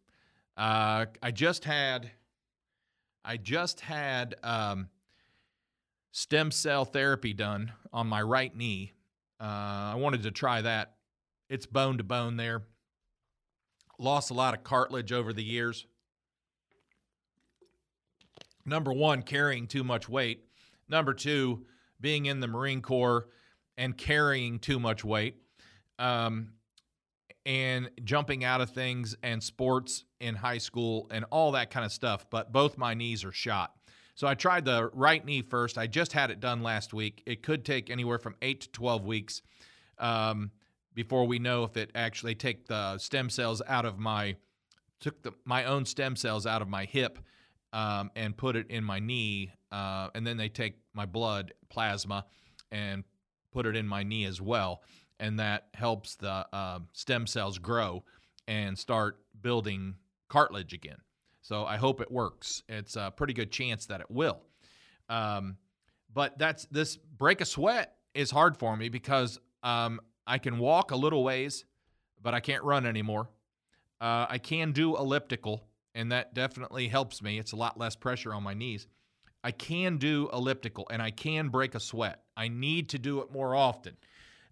Uh, 0.56 1.06
I 1.22 1.30
just 1.30 1.64
had 1.64 2.10
I 3.24 3.36
just 3.36 3.80
had 3.80 4.34
um, 4.42 4.88
stem 6.12 6.50
cell 6.50 6.84
therapy 6.84 7.32
done 7.32 7.72
on 7.92 8.06
my 8.08 8.22
right 8.22 8.54
knee. 8.54 8.92
Uh, 9.40 9.44
I 9.92 9.94
wanted 9.96 10.24
to 10.24 10.30
try 10.30 10.62
that. 10.62 10.94
It's 11.48 11.66
bone 11.66 11.98
to 11.98 12.04
bone 12.04 12.36
there 12.36 12.64
lost 13.98 14.30
a 14.30 14.34
lot 14.34 14.54
of 14.54 14.64
cartilage 14.64 15.12
over 15.12 15.32
the 15.32 15.44
years. 15.44 15.86
Number 18.64 18.92
one, 18.92 19.22
carrying 19.22 19.66
too 19.66 19.84
much 19.84 20.08
weight. 20.08 20.44
Number 20.88 21.14
two, 21.14 21.66
being 22.00 22.26
in 22.26 22.40
the 22.40 22.46
Marine 22.46 22.82
Corps 22.82 23.28
and 23.76 23.96
carrying 23.96 24.58
too 24.58 24.78
much 24.78 25.04
weight. 25.04 25.36
Um, 25.98 26.52
and 27.46 27.90
jumping 28.04 28.44
out 28.44 28.60
of 28.60 28.70
things 28.70 29.16
and 29.22 29.42
sports 29.42 30.04
in 30.20 30.34
high 30.34 30.58
school 30.58 31.06
and 31.10 31.24
all 31.30 31.52
that 31.52 31.70
kind 31.70 31.84
of 31.84 31.92
stuff. 31.92 32.26
But 32.30 32.52
both 32.52 32.78
my 32.78 32.94
knees 32.94 33.24
are 33.24 33.32
shot. 33.32 33.74
So 34.14 34.26
I 34.26 34.34
tried 34.34 34.64
the 34.64 34.90
right 34.92 35.24
knee 35.24 35.42
first. 35.42 35.76
I 35.76 35.86
just 35.86 36.12
had 36.12 36.30
it 36.30 36.40
done 36.40 36.62
last 36.62 36.94
week. 36.94 37.22
It 37.26 37.42
could 37.42 37.64
take 37.64 37.90
anywhere 37.90 38.18
from 38.18 38.36
eight 38.42 38.62
to 38.62 38.70
12 38.70 39.04
weeks. 39.04 39.42
Um, 39.98 40.52
before 40.94 41.26
we 41.26 41.38
know 41.38 41.64
if 41.64 41.76
it 41.76 41.90
actually 41.94 42.36
take 42.36 42.66
the 42.66 42.98
stem 42.98 43.28
cells 43.28 43.60
out 43.66 43.84
of 43.84 43.98
my 43.98 44.36
took 45.00 45.22
the, 45.22 45.32
my 45.44 45.64
own 45.64 45.84
stem 45.84 46.16
cells 46.16 46.46
out 46.46 46.62
of 46.62 46.68
my 46.68 46.84
hip 46.84 47.18
um, 47.72 48.10
and 48.16 48.36
put 48.36 48.56
it 48.56 48.70
in 48.70 48.84
my 48.84 49.00
knee, 49.00 49.52
uh, 49.70 50.08
and 50.14 50.26
then 50.26 50.36
they 50.36 50.48
take 50.48 50.78
my 50.94 51.04
blood 51.04 51.52
plasma 51.68 52.24
and 52.70 53.04
put 53.52 53.66
it 53.66 53.76
in 53.76 53.86
my 53.86 54.02
knee 54.02 54.24
as 54.24 54.40
well, 54.40 54.80
and 55.20 55.38
that 55.38 55.68
helps 55.74 56.16
the 56.16 56.46
uh, 56.52 56.80
stem 56.92 57.26
cells 57.26 57.58
grow 57.58 58.04
and 58.48 58.78
start 58.78 59.18
building 59.40 59.94
cartilage 60.28 60.72
again. 60.72 60.98
So 61.40 61.64
I 61.64 61.76
hope 61.76 62.00
it 62.00 62.10
works. 62.10 62.62
It's 62.68 62.96
a 62.96 63.12
pretty 63.14 63.34
good 63.34 63.50
chance 63.50 63.86
that 63.86 64.00
it 64.00 64.10
will. 64.10 64.40
Um, 65.08 65.56
but 66.12 66.38
that's 66.38 66.64
this 66.66 66.96
break 66.96 67.40
a 67.40 67.44
sweat 67.44 67.96
is 68.14 68.30
hard 68.30 68.56
for 68.56 68.76
me 68.76 68.88
because 68.88 69.38
um, 69.62 70.00
I 70.26 70.38
can 70.38 70.58
walk 70.58 70.90
a 70.90 70.96
little 70.96 71.22
ways, 71.22 71.64
but 72.22 72.34
I 72.34 72.40
can't 72.40 72.62
run 72.62 72.86
anymore. 72.86 73.28
Uh, 74.00 74.26
I 74.28 74.38
can 74.38 74.72
do 74.72 74.96
elliptical, 74.96 75.64
and 75.94 76.12
that 76.12 76.34
definitely 76.34 76.88
helps 76.88 77.22
me. 77.22 77.38
It's 77.38 77.52
a 77.52 77.56
lot 77.56 77.78
less 77.78 77.96
pressure 77.96 78.32
on 78.32 78.42
my 78.42 78.54
knees. 78.54 78.86
I 79.42 79.50
can 79.50 79.98
do 79.98 80.30
elliptical, 80.32 80.86
and 80.90 81.02
I 81.02 81.10
can 81.10 81.48
break 81.48 81.74
a 81.74 81.80
sweat. 81.80 82.22
I 82.36 82.48
need 82.48 82.88
to 82.90 82.98
do 82.98 83.20
it 83.20 83.30
more 83.30 83.54
often. 83.54 83.96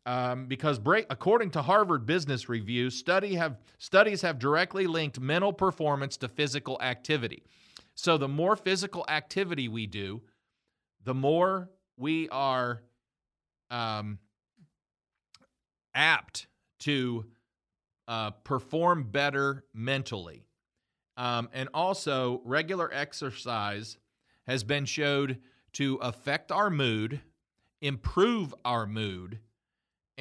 Um, 0.05 0.47
because 0.47 0.81
break, 0.81 1.07
according 1.11 1.51
to 1.53 1.63
Harvard 1.63 2.07
Business 2.07 2.49
Review, 2.49 2.91
study 2.91 3.35
have 3.37 3.59
studies 3.79 4.23
have 4.23 4.39
directly 4.39 4.87
linked 4.89 5.21
mental 5.21 5.53
performance 5.53 6.17
to 6.19 6.29
physical 6.29 6.77
activity. 6.83 7.45
So 7.95 8.19
the 8.19 8.29
more 8.29 8.57
physical 8.57 9.05
activity 9.09 9.69
we 9.69 9.87
do, 9.87 10.23
the 11.05 11.15
more 11.15 11.71
we 11.97 12.29
are 12.31 12.83
um, 13.71 14.19
apt 15.95 16.47
to 16.81 17.27
uh, 18.09 18.31
perform 18.31 19.05
better 19.05 19.65
mentally. 19.73 20.43
Um, 21.17 21.49
and 21.53 21.69
also, 21.75 22.41
regular 22.45 22.93
exercise 22.93 23.99
has 24.47 24.65
been 24.65 24.85
showed 24.85 25.39
to 25.75 25.97
affect 25.97 26.51
our 26.51 26.71
mood, 26.71 27.21
improve 27.81 28.55
our 28.65 28.87
mood, 28.87 29.39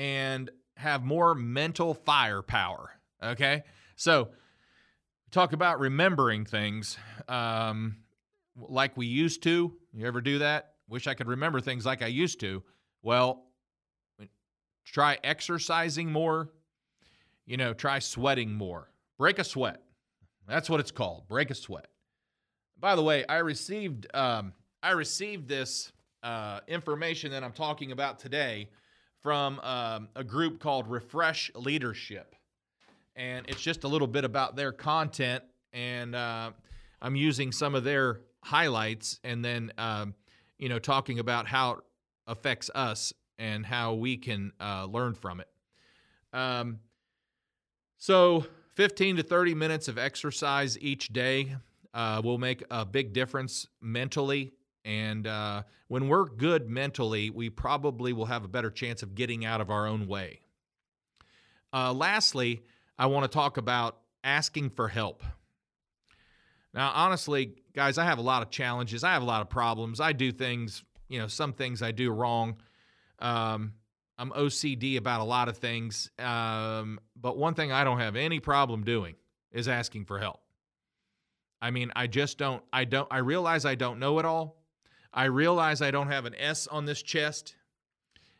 and 0.01 0.49
have 0.77 1.03
more 1.03 1.35
mental 1.35 1.93
firepower. 1.93 2.89
Okay. 3.21 3.61
So, 3.95 4.29
talk 5.29 5.53
about 5.53 5.79
remembering 5.79 6.43
things 6.43 6.97
um, 7.27 7.97
like 8.57 8.97
we 8.97 9.05
used 9.05 9.43
to. 9.43 9.75
You 9.93 10.07
ever 10.07 10.19
do 10.19 10.39
that? 10.39 10.73
Wish 10.89 11.05
I 11.05 11.13
could 11.13 11.27
remember 11.27 11.61
things 11.61 11.85
like 11.85 12.01
I 12.01 12.07
used 12.07 12.39
to. 12.39 12.63
Well, 13.03 13.43
try 14.83 15.19
exercising 15.23 16.11
more, 16.11 16.49
you 17.45 17.57
know, 17.57 17.71
try 17.71 17.99
sweating 17.99 18.51
more. 18.51 18.89
Break 19.19 19.37
a 19.37 19.43
sweat. 19.43 19.83
That's 20.47 20.67
what 20.67 20.79
it's 20.79 20.91
called. 20.91 21.27
Break 21.27 21.51
a 21.51 21.55
sweat. 21.55 21.85
By 22.79 22.95
the 22.95 23.03
way, 23.03 23.23
I 23.27 23.37
received 23.37 24.07
um, 24.15 24.53
I 24.81 24.91
received 24.93 25.47
this 25.47 25.91
uh, 26.23 26.61
information 26.67 27.29
that 27.33 27.43
I'm 27.43 27.53
talking 27.53 27.91
about 27.91 28.17
today 28.17 28.69
from 29.21 29.59
um, 29.59 30.09
a 30.15 30.23
group 30.23 30.59
called 30.59 30.89
Refresh 30.89 31.51
Leadership, 31.55 32.35
and 33.15 33.45
it's 33.47 33.61
just 33.61 33.83
a 33.83 33.87
little 33.87 34.07
bit 34.07 34.23
about 34.23 34.55
their 34.55 34.71
content, 34.71 35.43
and 35.73 36.15
uh, 36.15 36.51
I'm 37.01 37.15
using 37.15 37.51
some 37.51 37.75
of 37.75 37.83
their 37.83 38.21
highlights, 38.43 39.19
and 39.23 39.43
then 39.43 39.71
um, 39.77 40.15
you 40.57 40.69
know 40.69 40.79
talking 40.79 41.19
about 41.19 41.47
how 41.47 41.71
it 41.71 41.79
affects 42.27 42.69
us 42.73 43.13
and 43.37 43.65
how 43.65 43.93
we 43.93 44.17
can 44.17 44.51
uh, 44.59 44.85
learn 44.85 45.15
from 45.15 45.39
it. 45.39 45.47
Um, 46.33 46.79
so, 47.97 48.45
15 48.75 49.17
to 49.17 49.23
30 49.23 49.53
minutes 49.53 49.87
of 49.87 49.97
exercise 49.97 50.77
each 50.79 51.09
day 51.09 51.55
uh, 51.93 52.21
will 52.23 52.37
make 52.37 52.63
a 52.71 52.85
big 52.85 53.13
difference 53.13 53.67
mentally. 53.81 54.53
And 54.83 55.27
uh, 55.27 55.63
when 55.87 56.07
we're 56.07 56.25
good 56.25 56.69
mentally, 56.69 57.29
we 57.29 57.49
probably 57.49 58.13
will 58.13 58.25
have 58.25 58.43
a 58.43 58.47
better 58.47 58.71
chance 58.71 59.03
of 59.03 59.15
getting 59.15 59.45
out 59.45 59.61
of 59.61 59.69
our 59.69 59.87
own 59.87 60.07
way. 60.07 60.41
Uh, 61.73 61.93
lastly, 61.93 62.63
I 62.97 63.05
want 63.05 63.29
to 63.29 63.35
talk 63.35 63.57
about 63.57 63.97
asking 64.23 64.71
for 64.71 64.87
help. 64.87 65.23
Now, 66.73 66.91
honestly, 66.93 67.55
guys, 67.73 67.97
I 67.97 68.05
have 68.05 68.17
a 68.17 68.23
lot 68.23 68.41
of 68.41 68.49
challenges. 68.49 69.03
I 69.03 69.13
have 69.13 69.21
a 69.21 69.25
lot 69.25 69.41
of 69.41 69.49
problems. 69.49 69.99
I 69.99 70.13
do 70.13 70.31
things, 70.31 70.83
you 71.09 71.19
know, 71.19 71.27
some 71.27 71.53
things 71.53 71.81
I 71.81 71.91
do 71.91 72.11
wrong. 72.11 72.57
Um, 73.19 73.73
I'm 74.17 74.31
OCD 74.31 74.97
about 74.97 75.21
a 75.21 75.25
lot 75.25 75.49
of 75.49 75.57
things. 75.57 76.09
Um, 76.19 76.99
but 77.15 77.37
one 77.37 77.53
thing 77.53 77.71
I 77.71 77.83
don't 77.83 77.99
have 77.99 78.15
any 78.15 78.39
problem 78.39 78.83
doing 78.83 79.15
is 79.51 79.67
asking 79.67 80.05
for 80.05 80.19
help. 80.19 80.39
I 81.61 81.71
mean, 81.71 81.91
I 81.95 82.07
just 82.07 82.37
don't, 82.37 82.63
I 82.71 82.85
don't, 82.85 83.07
I 83.11 83.17
realize 83.17 83.65
I 83.65 83.75
don't 83.75 83.99
know 83.99 84.19
it 84.19 84.25
all. 84.25 84.60
I 85.13 85.25
realize 85.25 85.81
I 85.81 85.91
don't 85.91 86.07
have 86.07 86.25
an 86.25 86.35
S 86.35 86.67
on 86.67 86.85
this 86.85 87.01
chest. 87.01 87.55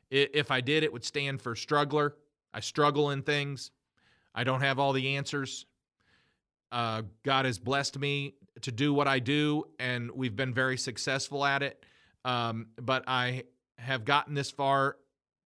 If 0.10 0.52
I 0.52 0.62
did, 0.62 0.84
it 0.84 0.92
would 0.92 1.06
stand 1.06 1.42
for 1.42 1.56
struggler. 1.56 2.16
I 2.54 2.60
struggle 2.60 3.12
in 3.12 3.24
things. 3.24 3.72
I 4.34 4.44
don't 4.44 4.62
have 4.62 4.80
all 4.80 4.94
the 4.94 5.16
answers. 5.16 5.66
Uh, 6.72 7.04
God 7.24 7.46
has 7.46 7.60
blessed 7.60 8.00
me 8.00 8.36
to 8.62 8.72
do 8.72 8.94
what 8.94 9.08
I 9.08 9.20
do, 9.20 9.66
and 9.80 10.12
we've 10.12 10.36
been 10.36 10.54
very 10.54 10.78
successful 10.78 11.46
at 11.46 11.64
it. 11.64 11.84
Um, 12.24 12.68
but 12.82 13.04
I 13.08 13.44
have 13.78 14.06
gotten 14.06 14.34
this 14.34 14.52
far 14.52 14.98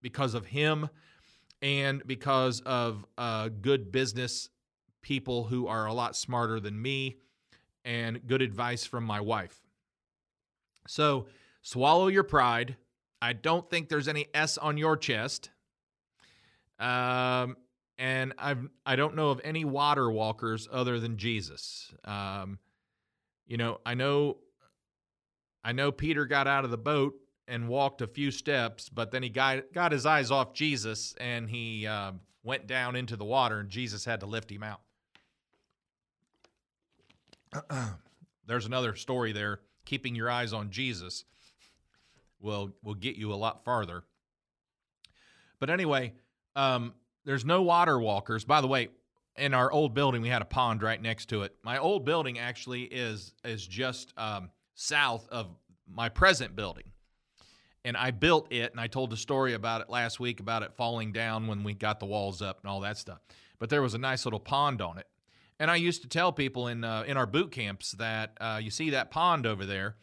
because 0.01 0.33
of 0.33 0.45
him 0.45 0.89
and 1.61 2.05
because 2.05 2.61
of 2.61 3.05
uh, 3.17 3.49
good 3.49 3.91
business 3.91 4.49
people 5.01 5.45
who 5.45 5.67
are 5.67 5.85
a 5.85 5.93
lot 5.93 6.15
smarter 6.15 6.59
than 6.59 6.79
me 6.79 7.15
and 7.83 8.25
good 8.27 8.41
advice 8.41 8.85
from 8.85 9.03
my 9.03 9.21
wife. 9.21 9.64
So 10.87 11.27
swallow 11.61 12.07
your 12.07 12.23
pride. 12.23 12.75
I 13.21 13.33
don't 13.33 13.69
think 13.69 13.89
there's 13.89 14.07
any 14.07 14.27
S 14.33 14.57
on 14.57 14.77
your 14.77 14.97
chest. 14.97 15.49
Um, 16.79 17.57
and 17.97 18.33
I've 18.37 18.67
I 18.85 18.95
don't 18.95 19.15
know 19.15 19.29
of 19.29 19.39
any 19.43 19.63
water 19.63 20.11
walkers 20.11 20.67
other 20.71 20.99
than 20.99 21.17
Jesus. 21.17 21.93
Um, 22.03 22.59
you 23.47 23.57
know, 23.57 23.79
I 23.85 23.93
know 23.93 24.37
I 25.63 25.71
know 25.71 25.91
Peter 25.91 26.25
got 26.25 26.47
out 26.47 26.65
of 26.65 26.71
the 26.71 26.77
boat 26.77 27.15
and 27.47 27.67
walked 27.67 28.01
a 28.01 28.07
few 28.07 28.31
steps, 28.31 28.89
but 28.89 29.11
then 29.11 29.23
he 29.23 29.29
got, 29.29 29.73
got 29.73 29.91
his 29.91 30.05
eyes 30.05 30.31
off 30.31 30.53
Jesus 30.53 31.15
and 31.19 31.49
he 31.49 31.87
uh, 31.87 32.11
went 32.43 32.67
down 32.67 32.95
into 32.95 33.15
the 33.15 33.25
water, 33.25 33.59
and 33.59 33.69
Jesus 33.69 34.05
had 34.05 34.19
to 34.19 34.25
lift 34.25 34.51
him 34.51 34.63
out. 34.63 34.81
There's 38.45 38.67
another 38.67 38.95
story 38.95 39.31
there. 39.31 39.61
Keeping 39.85 40.15
your 40.15 40.29
eyes 40.29 40.53
on 40.53 40.71
Jesus 40.71 41.25
will 42.39 42.73
will 42.83 42.93
get 42.95 43.15
you 43.15 43.33
a 43.33 43.35
lot 43.35 43.63
farther. 43.63 44.03
But 45.59 45.69
anyway, 45.69 46.13
um, 46.55 46.93
there's 47.23 47.45
no 47.45 47.61
water 47.61 47.99
walkers. 47.99 48.43
By 48.43 48.61
the 48.61 48.67
way, 48.67 48.89
in 49.37 49.53
our 49.53 49.71
old 49.71 49.93
building, 49.93 50.21
we 50.21 50.29
had 50.29 50.41
a 50.41 50.45
pond 50.45 50.83
right 50.83 51.01
next 51.01 51.27
to 51.29 51.43
it. 51.43 51.55
My 51.63 51.77
old 51.77 52.05
building 52.05 52.39
actually 52.39 52.83
is 52.83 53.33
is 53.43 53.65
just 53.65 54.13
um, 54.17 54.49
south 54.73 55.27
of 55.29 55.47
my 55.87 56.09
present 56.09 56.55
building 56.55 56.91
and 57.85 57.95
I 57.95 58.09
built 58.09 58.51
it, 58.51 58.71
and 58.71 58.81
I 58.81 58.87
told 58.87 59.11
the 59.11 59.17
story 59.17 59.53
about 59.53 59.81
it 59.81 59.89
last 59.89 60.19
week 60.19 60.39
about 60.39 60.63
it 60.63 60.73
falling 60.73 61.13
down 61.13 61.45
when 61.45 61.63
we 61.63 61.75
got 61.75 61.99
the 61.99 62.07
walls 62.07 62.41
up 62.41 62.59
and 62.61 62.69
all 62.69 62.81
that 62.81 62.97
stuff. 62.97 63.19
But 63.59 63.69
there 63.69 63.83
was 63.83 63.93
a 63.93 63.99
nice 63.99 64.25
little 64.25 64.39
pond 64.39 64.81
on 64.81 64.97
it, 64.97 65.05
and 65.59 65.71
I 65.71 65.75
used 65.75 66.01
to 66.01 66.07
tell 66.07 66.31
people 66.31 66.67
in 66.67 66.83
uh, 66.83 67.03
in 67.07 67.17
our 67.17 67.25
boot 67.25 67.51
camps 67.51 67.91
that 67.93 68.37
uh, 68.39 68.59
you 68.61 68.71
see 68.71 68.91
that 68.91 69.11
pond 69.11 69.45
over 69.45 69.65
there. 69.65 69.95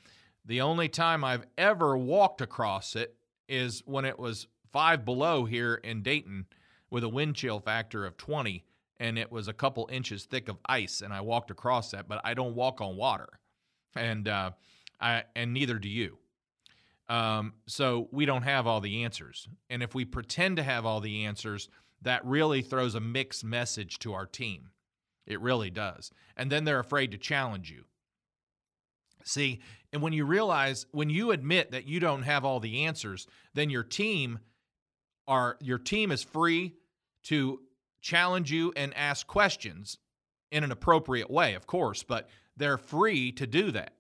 The 0.45 0.61
only 0.61 0.89
time 0.89 1.23
I've 1.23 1.47
ever 1.57 1.97
walked 1.97 2.41
across 2.41 2.97
it 2.97 3.17
is 3.49 3.83
when 3.87 4.05
it 4.05 4.19
was 4.19 4.49
five 4.73 5.05
below 5.05 5.45
here 5.45 5.75
in 5.75 6.03
Dayton 6.03 6.47
with 6.91 7.05
a 7.05 7.09
wind 7.09 7.37
chill 7.37 7.61
factor 7.61 8.05
of 8.05 8.17
20, 8.17 8.65
and 8.99 9.19
it 9.19 9.31
was 9.31 9.47
a 9.47 9.53
couple 9.53 9.89
inches 9.93 10.25
thick 10.25 10.49
of 10.49 10.59
ice, 10.67 11.01
and 11.01 11.13
I 11.13 11.21
walked 11.21 11.51
across 11.51 11.91
that. 11.93 12.09
But 12.09 12.21
I 12.25 12.35
don't 12.35 12.55
walk 12.55 12.81
on 12.81 12.97
water, 12.97 13.29
and 13.95 14.27
uh, 14.27 14.53
I 15.01 15.25
and 15.37 15.53
neither 15.53 15.79
do 15.79 15.89
you. 15.89 16.19
Um, 17.09 17.55
so 17.67 18.09
we 18.11 18.25
don't 18.25 18.43
have 18.43 18.67
all 18.67 18.81
the 18.81 19.05
answers. 19.05 19.47
And 19.69 19.83
if 19.83 19.95
we 19.95 20.05
pretend 20.05 20.57
to 20.57 20.63
have 20.63 20.87
all 20.87 21.01
the 21.01 21.25
answers, 21.27 21.69
that 22.01 22.25
really 22.25 22.63
throws 22.63 22.95
a 22.95 23.01
mixed 23.01 23.45
message 23.45 23.99
to 24.01 24.15
our 24.15 24.25
team. 24.25 24.71
It 25.27 25.41
really 25.41 25.71
does. 25.71 26.11
And 26.37 26.51
then 26.51 26.65
they're 26.65 26.81
afraid 26.81 27.13
to 27.13 27.19
challenge 27.19 27.71
you. 27.71 27.85
See, 29.25 29.61
and 29.93 30.03
when 30.03 30.13
you 30.13 30.25
realize, 30.25 30.87
when 30.91 31.11
you 31.11 31.31
admit 31.31 31.71
that 31.71 31.87
you 31.87 32.01
don't 32.01 32.23
have 32.23 32.45
all 32.45 32.61
the 32.61 32.85
answers, 32.85 33.27
then 33.55 33.71
your 33.71 33.85
team 33.85 34.41
are 35.29 35.57
your 35.61 35.79
team 35.79 36.11
is 36.11 36.23
free 36.23 36.75
to 37.25 37.61
challenge 38.01 38.51
you 38.51 38.73
and 38.75 38.93
ask 38.97 39.27
questions 39.27 39.99
in 40.51 40.65
an 40.65 40.73
appropriate 40.73 41.31
way, 41.31 41.55
of 41.55 41.67
course, 41.67 42.03
but 42.03 42.29
they're 42.57 42.79
free 42.79 43.33
to 43.33 43.47
do 43.47 43.71
that 43.71 43.95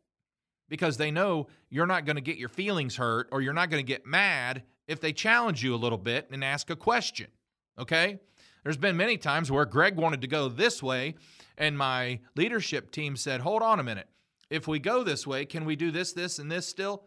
because 0.69 0.97
they 0.97 1.11
know 1.11 1.47
you're 1.71 1.87
not 1.87 2.05
going 2.05 2.17
to 2.17 2.23
get 2.23 2.37
your 2.37 2.49
feelings 2.49 2.97
hurt 2.97 3.29
or 3.31 3.41
you're 3.41 3.53
not 3.53 3.71
going 3.71 3.85
to 3.85 3.87
get 3.87 4.07
mad 4.07 4.63
if 4.89 5.01
they 5.01 5.13
challenge 5.13 5.63
you 5.63 5.75
a 5.75 5.77
little 5.77 5.99
bit 5.99 6.29
and 6.31 6.45
ask 6.45 6.69
a 6.71 6.77
question. 6.77 7.29
Okay? 7.79 8.19
There's 8.63 8.77
been 8.77 8.97
many 8.97 9.17
times 9.17 9.51
where 9.51 9.65
Greg 9.65 9.97
wanted 9.97 10.21
to 10.21 10.27
go 10.27 10.49
this 10.49 10.83
way, 10.83 11.17
and 11.59 11.77
my 11.77 12.21
leadership 12.37 12.91
team 12.91 13.17
said, 13.17 13.41
Hold 13.41 13.63
on 13.63 13.81
a 13.81 13.83
minute. 13.83 14.09
if 14.51 14.69
we 14.69 14.79
go 14.79 15.03
this 15.03 15.27
way, 15.27 15.45
can 15.45 15.65
we 15.65 15.77
do 15.77 15.91
this, 15.91 16.13
this, 16.13 16.39
and 16.39 16.51
this 16.51 16.67
still? 16.67 17.05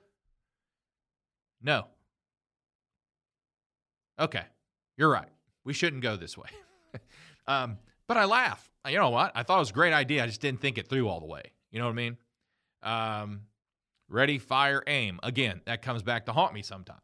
No. 1.62 1.86
Okay, 4.20 4.44
you're 4.98 5.10
right. 5.10 5.30
We 5.64 5.74
shouldn't 5.74 6.04
go 6.04 6.16
this 6.16 6.38
way. 6.38 6.50
um, 7.48 7.78
but 8.08 8.18
I 8.18 8.26
laugh. 8.26 8.70
You 8.88 8.98
know 8.98 9.10
what? 9.10 9.32
I 9.36 9.44
thought 9.44 9.58
it 9.58 9.60
was 9.60 9.70
a 9.72 9.74
great 9.74 9.94
idea. 9.94 10.24
I 10.24 10.28
just 10.28 10.42
didn't 10.42 10.62
think 10.62 10.78
it 10.78 10.88
through 10.88 11.08
all 11.08 11.20
the 11.20 11.26
way. 11.26 11.44
You 11.72 11.80
know 11.80 11.86
what 11.86 11.92
I 11.92 11.96
mean? 11.96 12.18
Um, 12.84 13.42
ready, 14.08 14.38
fire, 14.38 14.84
aim. 14.88 15.20
Again, 15.24 15.62
that 15.66 15.82
comes 15.82 16.04
back 16.04 16.28
to 16.28 16.34
haunt 16.34 16.54
me 16.54 16.62
sometimes. 16.62 17.02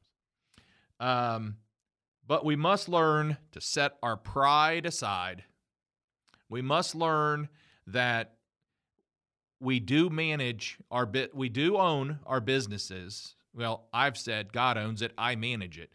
Um, 0.99 1.57
but 2.31 2.45
we 2.45 2.55
must 2.55 2.87
learn 2.87 3.35
to 3.51 3.59
set 3.59 3.97
our 4.01 4.15
pride 4.15 4.85
aside. 4.85 5.43
We 6.47 6.61
must 6.61 6.95
learn 6.95 7.49
that 7.87 8.35
we 9.59 9.81
do 9.81 10.09
manage 10.09 10.77
our 10.89 11.05
bit 11.05 11.35
we 11.35 11.49
do 11.49 11.75
own 11.75 12.19
our 12.25 12.39
businesses. 12.39 13.35
Well, 13.53 13.83
I've 13.93 14.17
said 14.17 14.53
God 14.53 14.77
owns 14.77 15.01
it, 15.01 15.11
I 15.17 15.35
manage 15.35 15.77
it. 15.77 15.89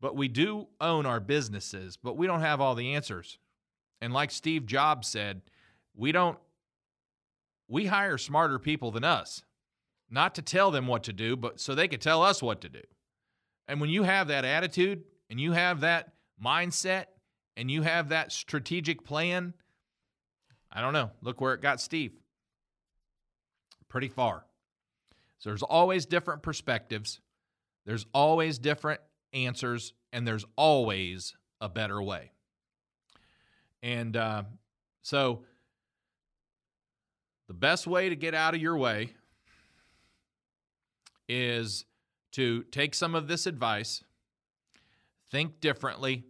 But 0.00 0.16
we 0.16 0.26
do 0.26 0.68
own 0.80 1.04
our 1.04 1.20
businesses, 1.20 1.98
but 1.98 2.16
we 2.16 2.26
don't 2.26 2.40
have 2.40 2.62
all 2.62 2.74
the 2.74 2.94
answers. 2.94 3.36
And 4.00 4.14
like 4.14 4.30
Steve 4.30 4.64
Jobs 4.64 5.06
said, 5.06 5.42
we 5.94 6.12
don't 6.12 6.38
we 7.68 7.84
hire 7.84 8.16
smarter 8.16 8.58
people 8.58 8.90
than 8.90 9.04
us. 9.04 9.42
Not 10.08 10.34
to 10.36 10.40
tell 10.40 10.70
them 10.70 10.86
what 10.86 11.02
to 11.02 11.12
do, 11.12 11.36
but 11.36 11.60
so 11.60 11.74
they 11.74 11.88
could 11.88 12.00
tell 12.00 12.22
us 12.22 12.42
what 12.42 12.62
to 12.62 12.70
do. 12.70 12.84
And 13.68 13.82
when 13.82 13.90
you 13.90 14.04
have 14.04 14.28
that 14.28 14.46
attitude 14.46 15.04
and 15.30 15.40
you 15.40 15.52
have 15.52 15.80
that 15.80 16.12
mindset 16.42 17.06
and 17.56 17.70
you 17.70 17.82
have 17.82 18.10
that 18.10 18.32
strategic 18.32 19.04
plan, 19.04 19.54
I 20.70 20.80
don't 20.80 20.92
know. 20.92 21.10
Look 21.22 21.40
where 21.40 21.54
it 21.54 21.60
got 21.60 21.80
Steve. 21.80 22.12
Pretty 23.88 24.08
far. 24.08 24.44
So 25.38 25.50
there's 25.50 25.62
always 25.62 26.06
different 26.06 26.42
perspectives. 26.42 27.20
There's 27.86 28.06
always 28.12 28.58
different 28.58 29.00
answers, 29.32 29.92
and 30.12 30.26
there's 30.26 30.44
always 30.56 31.34
a 31.60 31.68
better 31.68 32.02
way. 32.02 32.32
And 33.82 34.16
uh, 34.16 34.42
so, 35.02 35.44
the 37.46 37.54
best 37.54 37.86
way 37.86 38.08
to 38.08 38.16
get 38.16 38.34
out 38.34 38.54
of 38.54 38.60
your 38.60 38.76
way 38.76 39.14
is 41.28 41.84
to 42.32 42.62
take 42.64 42.94
some 42.94 43.14
of 43.14 43.26
this 43.26 43.46
advice, 43.46 44.02
think 45.30 45.60
differently, 45.60 46.24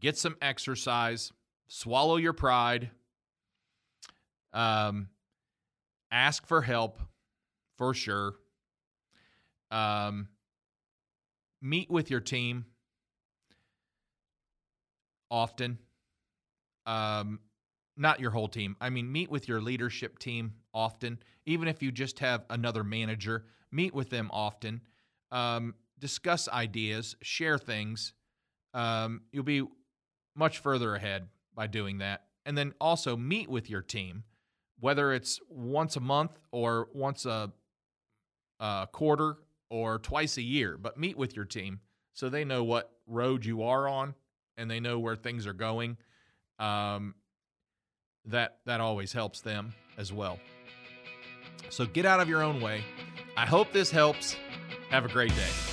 get 0.00 0.16
some 0.16 0.36
exercise, 0.40 1.32
swallow 1.68 2.16
your 2.16 2.32
pride, 2.32 2.90
um, 4.52 5.08
ask 6.10 6.46
for 6.46 6.62
help 6.62 6.98
for 7.76 7.94
sure. 7.94 8.34
Um, 9.70 10.28
meet 11.60 11.90
with 11.90 12.10
your 12.10 12.20
team 12.20 12.66
often. 15.30 15.78
Um, 16.86 17.40
not 17.96 18.20
your 18.20 18.30
whole 18.30 18.48
team. 18.48 18.76
I 18.80 18.90
mean, 18.90 19.10
meet 19.10 19.30
with 19.30 19.48
your 19.48 19.60
leadership 19.60 20.18
team 20.18 20.54
often. 20.72 21.18
Even 21.46 21.68
if 21.68 21.82
you 21.82 21.90
just 21.90 22.18
have 22.20 22.44
another 22.50 22.84
manager, 22.84 23.46
meet 23.70 23.94
with 23.94 24.10
them 24.10 24.30
often. 24.32 24.82
Um, 25.30 25.74
discuss 25.98 26.48
ideas, 26.48 27.16
share 27.22 27.58
things. 27.58 28.12
Um, 28.74 29.22
you'll 29.32 29.44
be 29.44 29.64
much 30.34 30.58
further 30.58 30.94
ahead 30.94 31.28
by 31.54 31.66
doing 31.66 31.98
that. 31.98 32.24
And 32.44 32.56
then 32.56 32.74
also 32.80 33.16
meet 33.16 33.48
with 33.48 33.68
your 33.70 33.82
team, 33.82 34.24
whether 34.78 35.12
it's 35.12 35.40
once 35.48 35.96
a 35.96 36.00
month 36.00 36.38
or 36.52 36.88
once 36.94 37.26
a, 37.26 37.52
a 38.60 38.88
quarter 38.92 39.38
or 39.70 39.98
twice 39.98 40.36
a 40.36 40.42
year, 40.42 40.78
but 40.78 40.98
meet 40.98 41.16
with 41.16 41.34
your 41.34 41.44
team 41.44 41.80
so 42.12 42.28
they 42.28 42.44
know 42.44 42.62
what 42.62 42.90
road 43.06 43.44
you 43.44 43.62
are 43.62 43.88
on 43.88 44.14
and 44.56 44.70
they 44.70 44.80
know 44.80 44.98
where 44.98 45.16
things 45.16 45.46
are 45.46 45.52
going. 45.52 45.96
Um, 46.58 47.14
that 48.26 48.58
that 48.66 48.80
always 48.80 49.12
helps 49.12 49.40
them 49.40 49.74
as 49.98 50.12
well. 50.12 50.38
So 51.68 51.86
get 51.86 52.06
out 52.06 52.20
of 52.20 52.28
your 52.28 52.42
own 52.42 52.60
way. 52.60 52.84
I 53.36 53.46
hope 53.46 53.72
this 53.72 53.90
helps. 53.90 54.36
Have 54.90 55.04
a 55.04 55.08
great 55.08 55.34
day. 55.34 55.65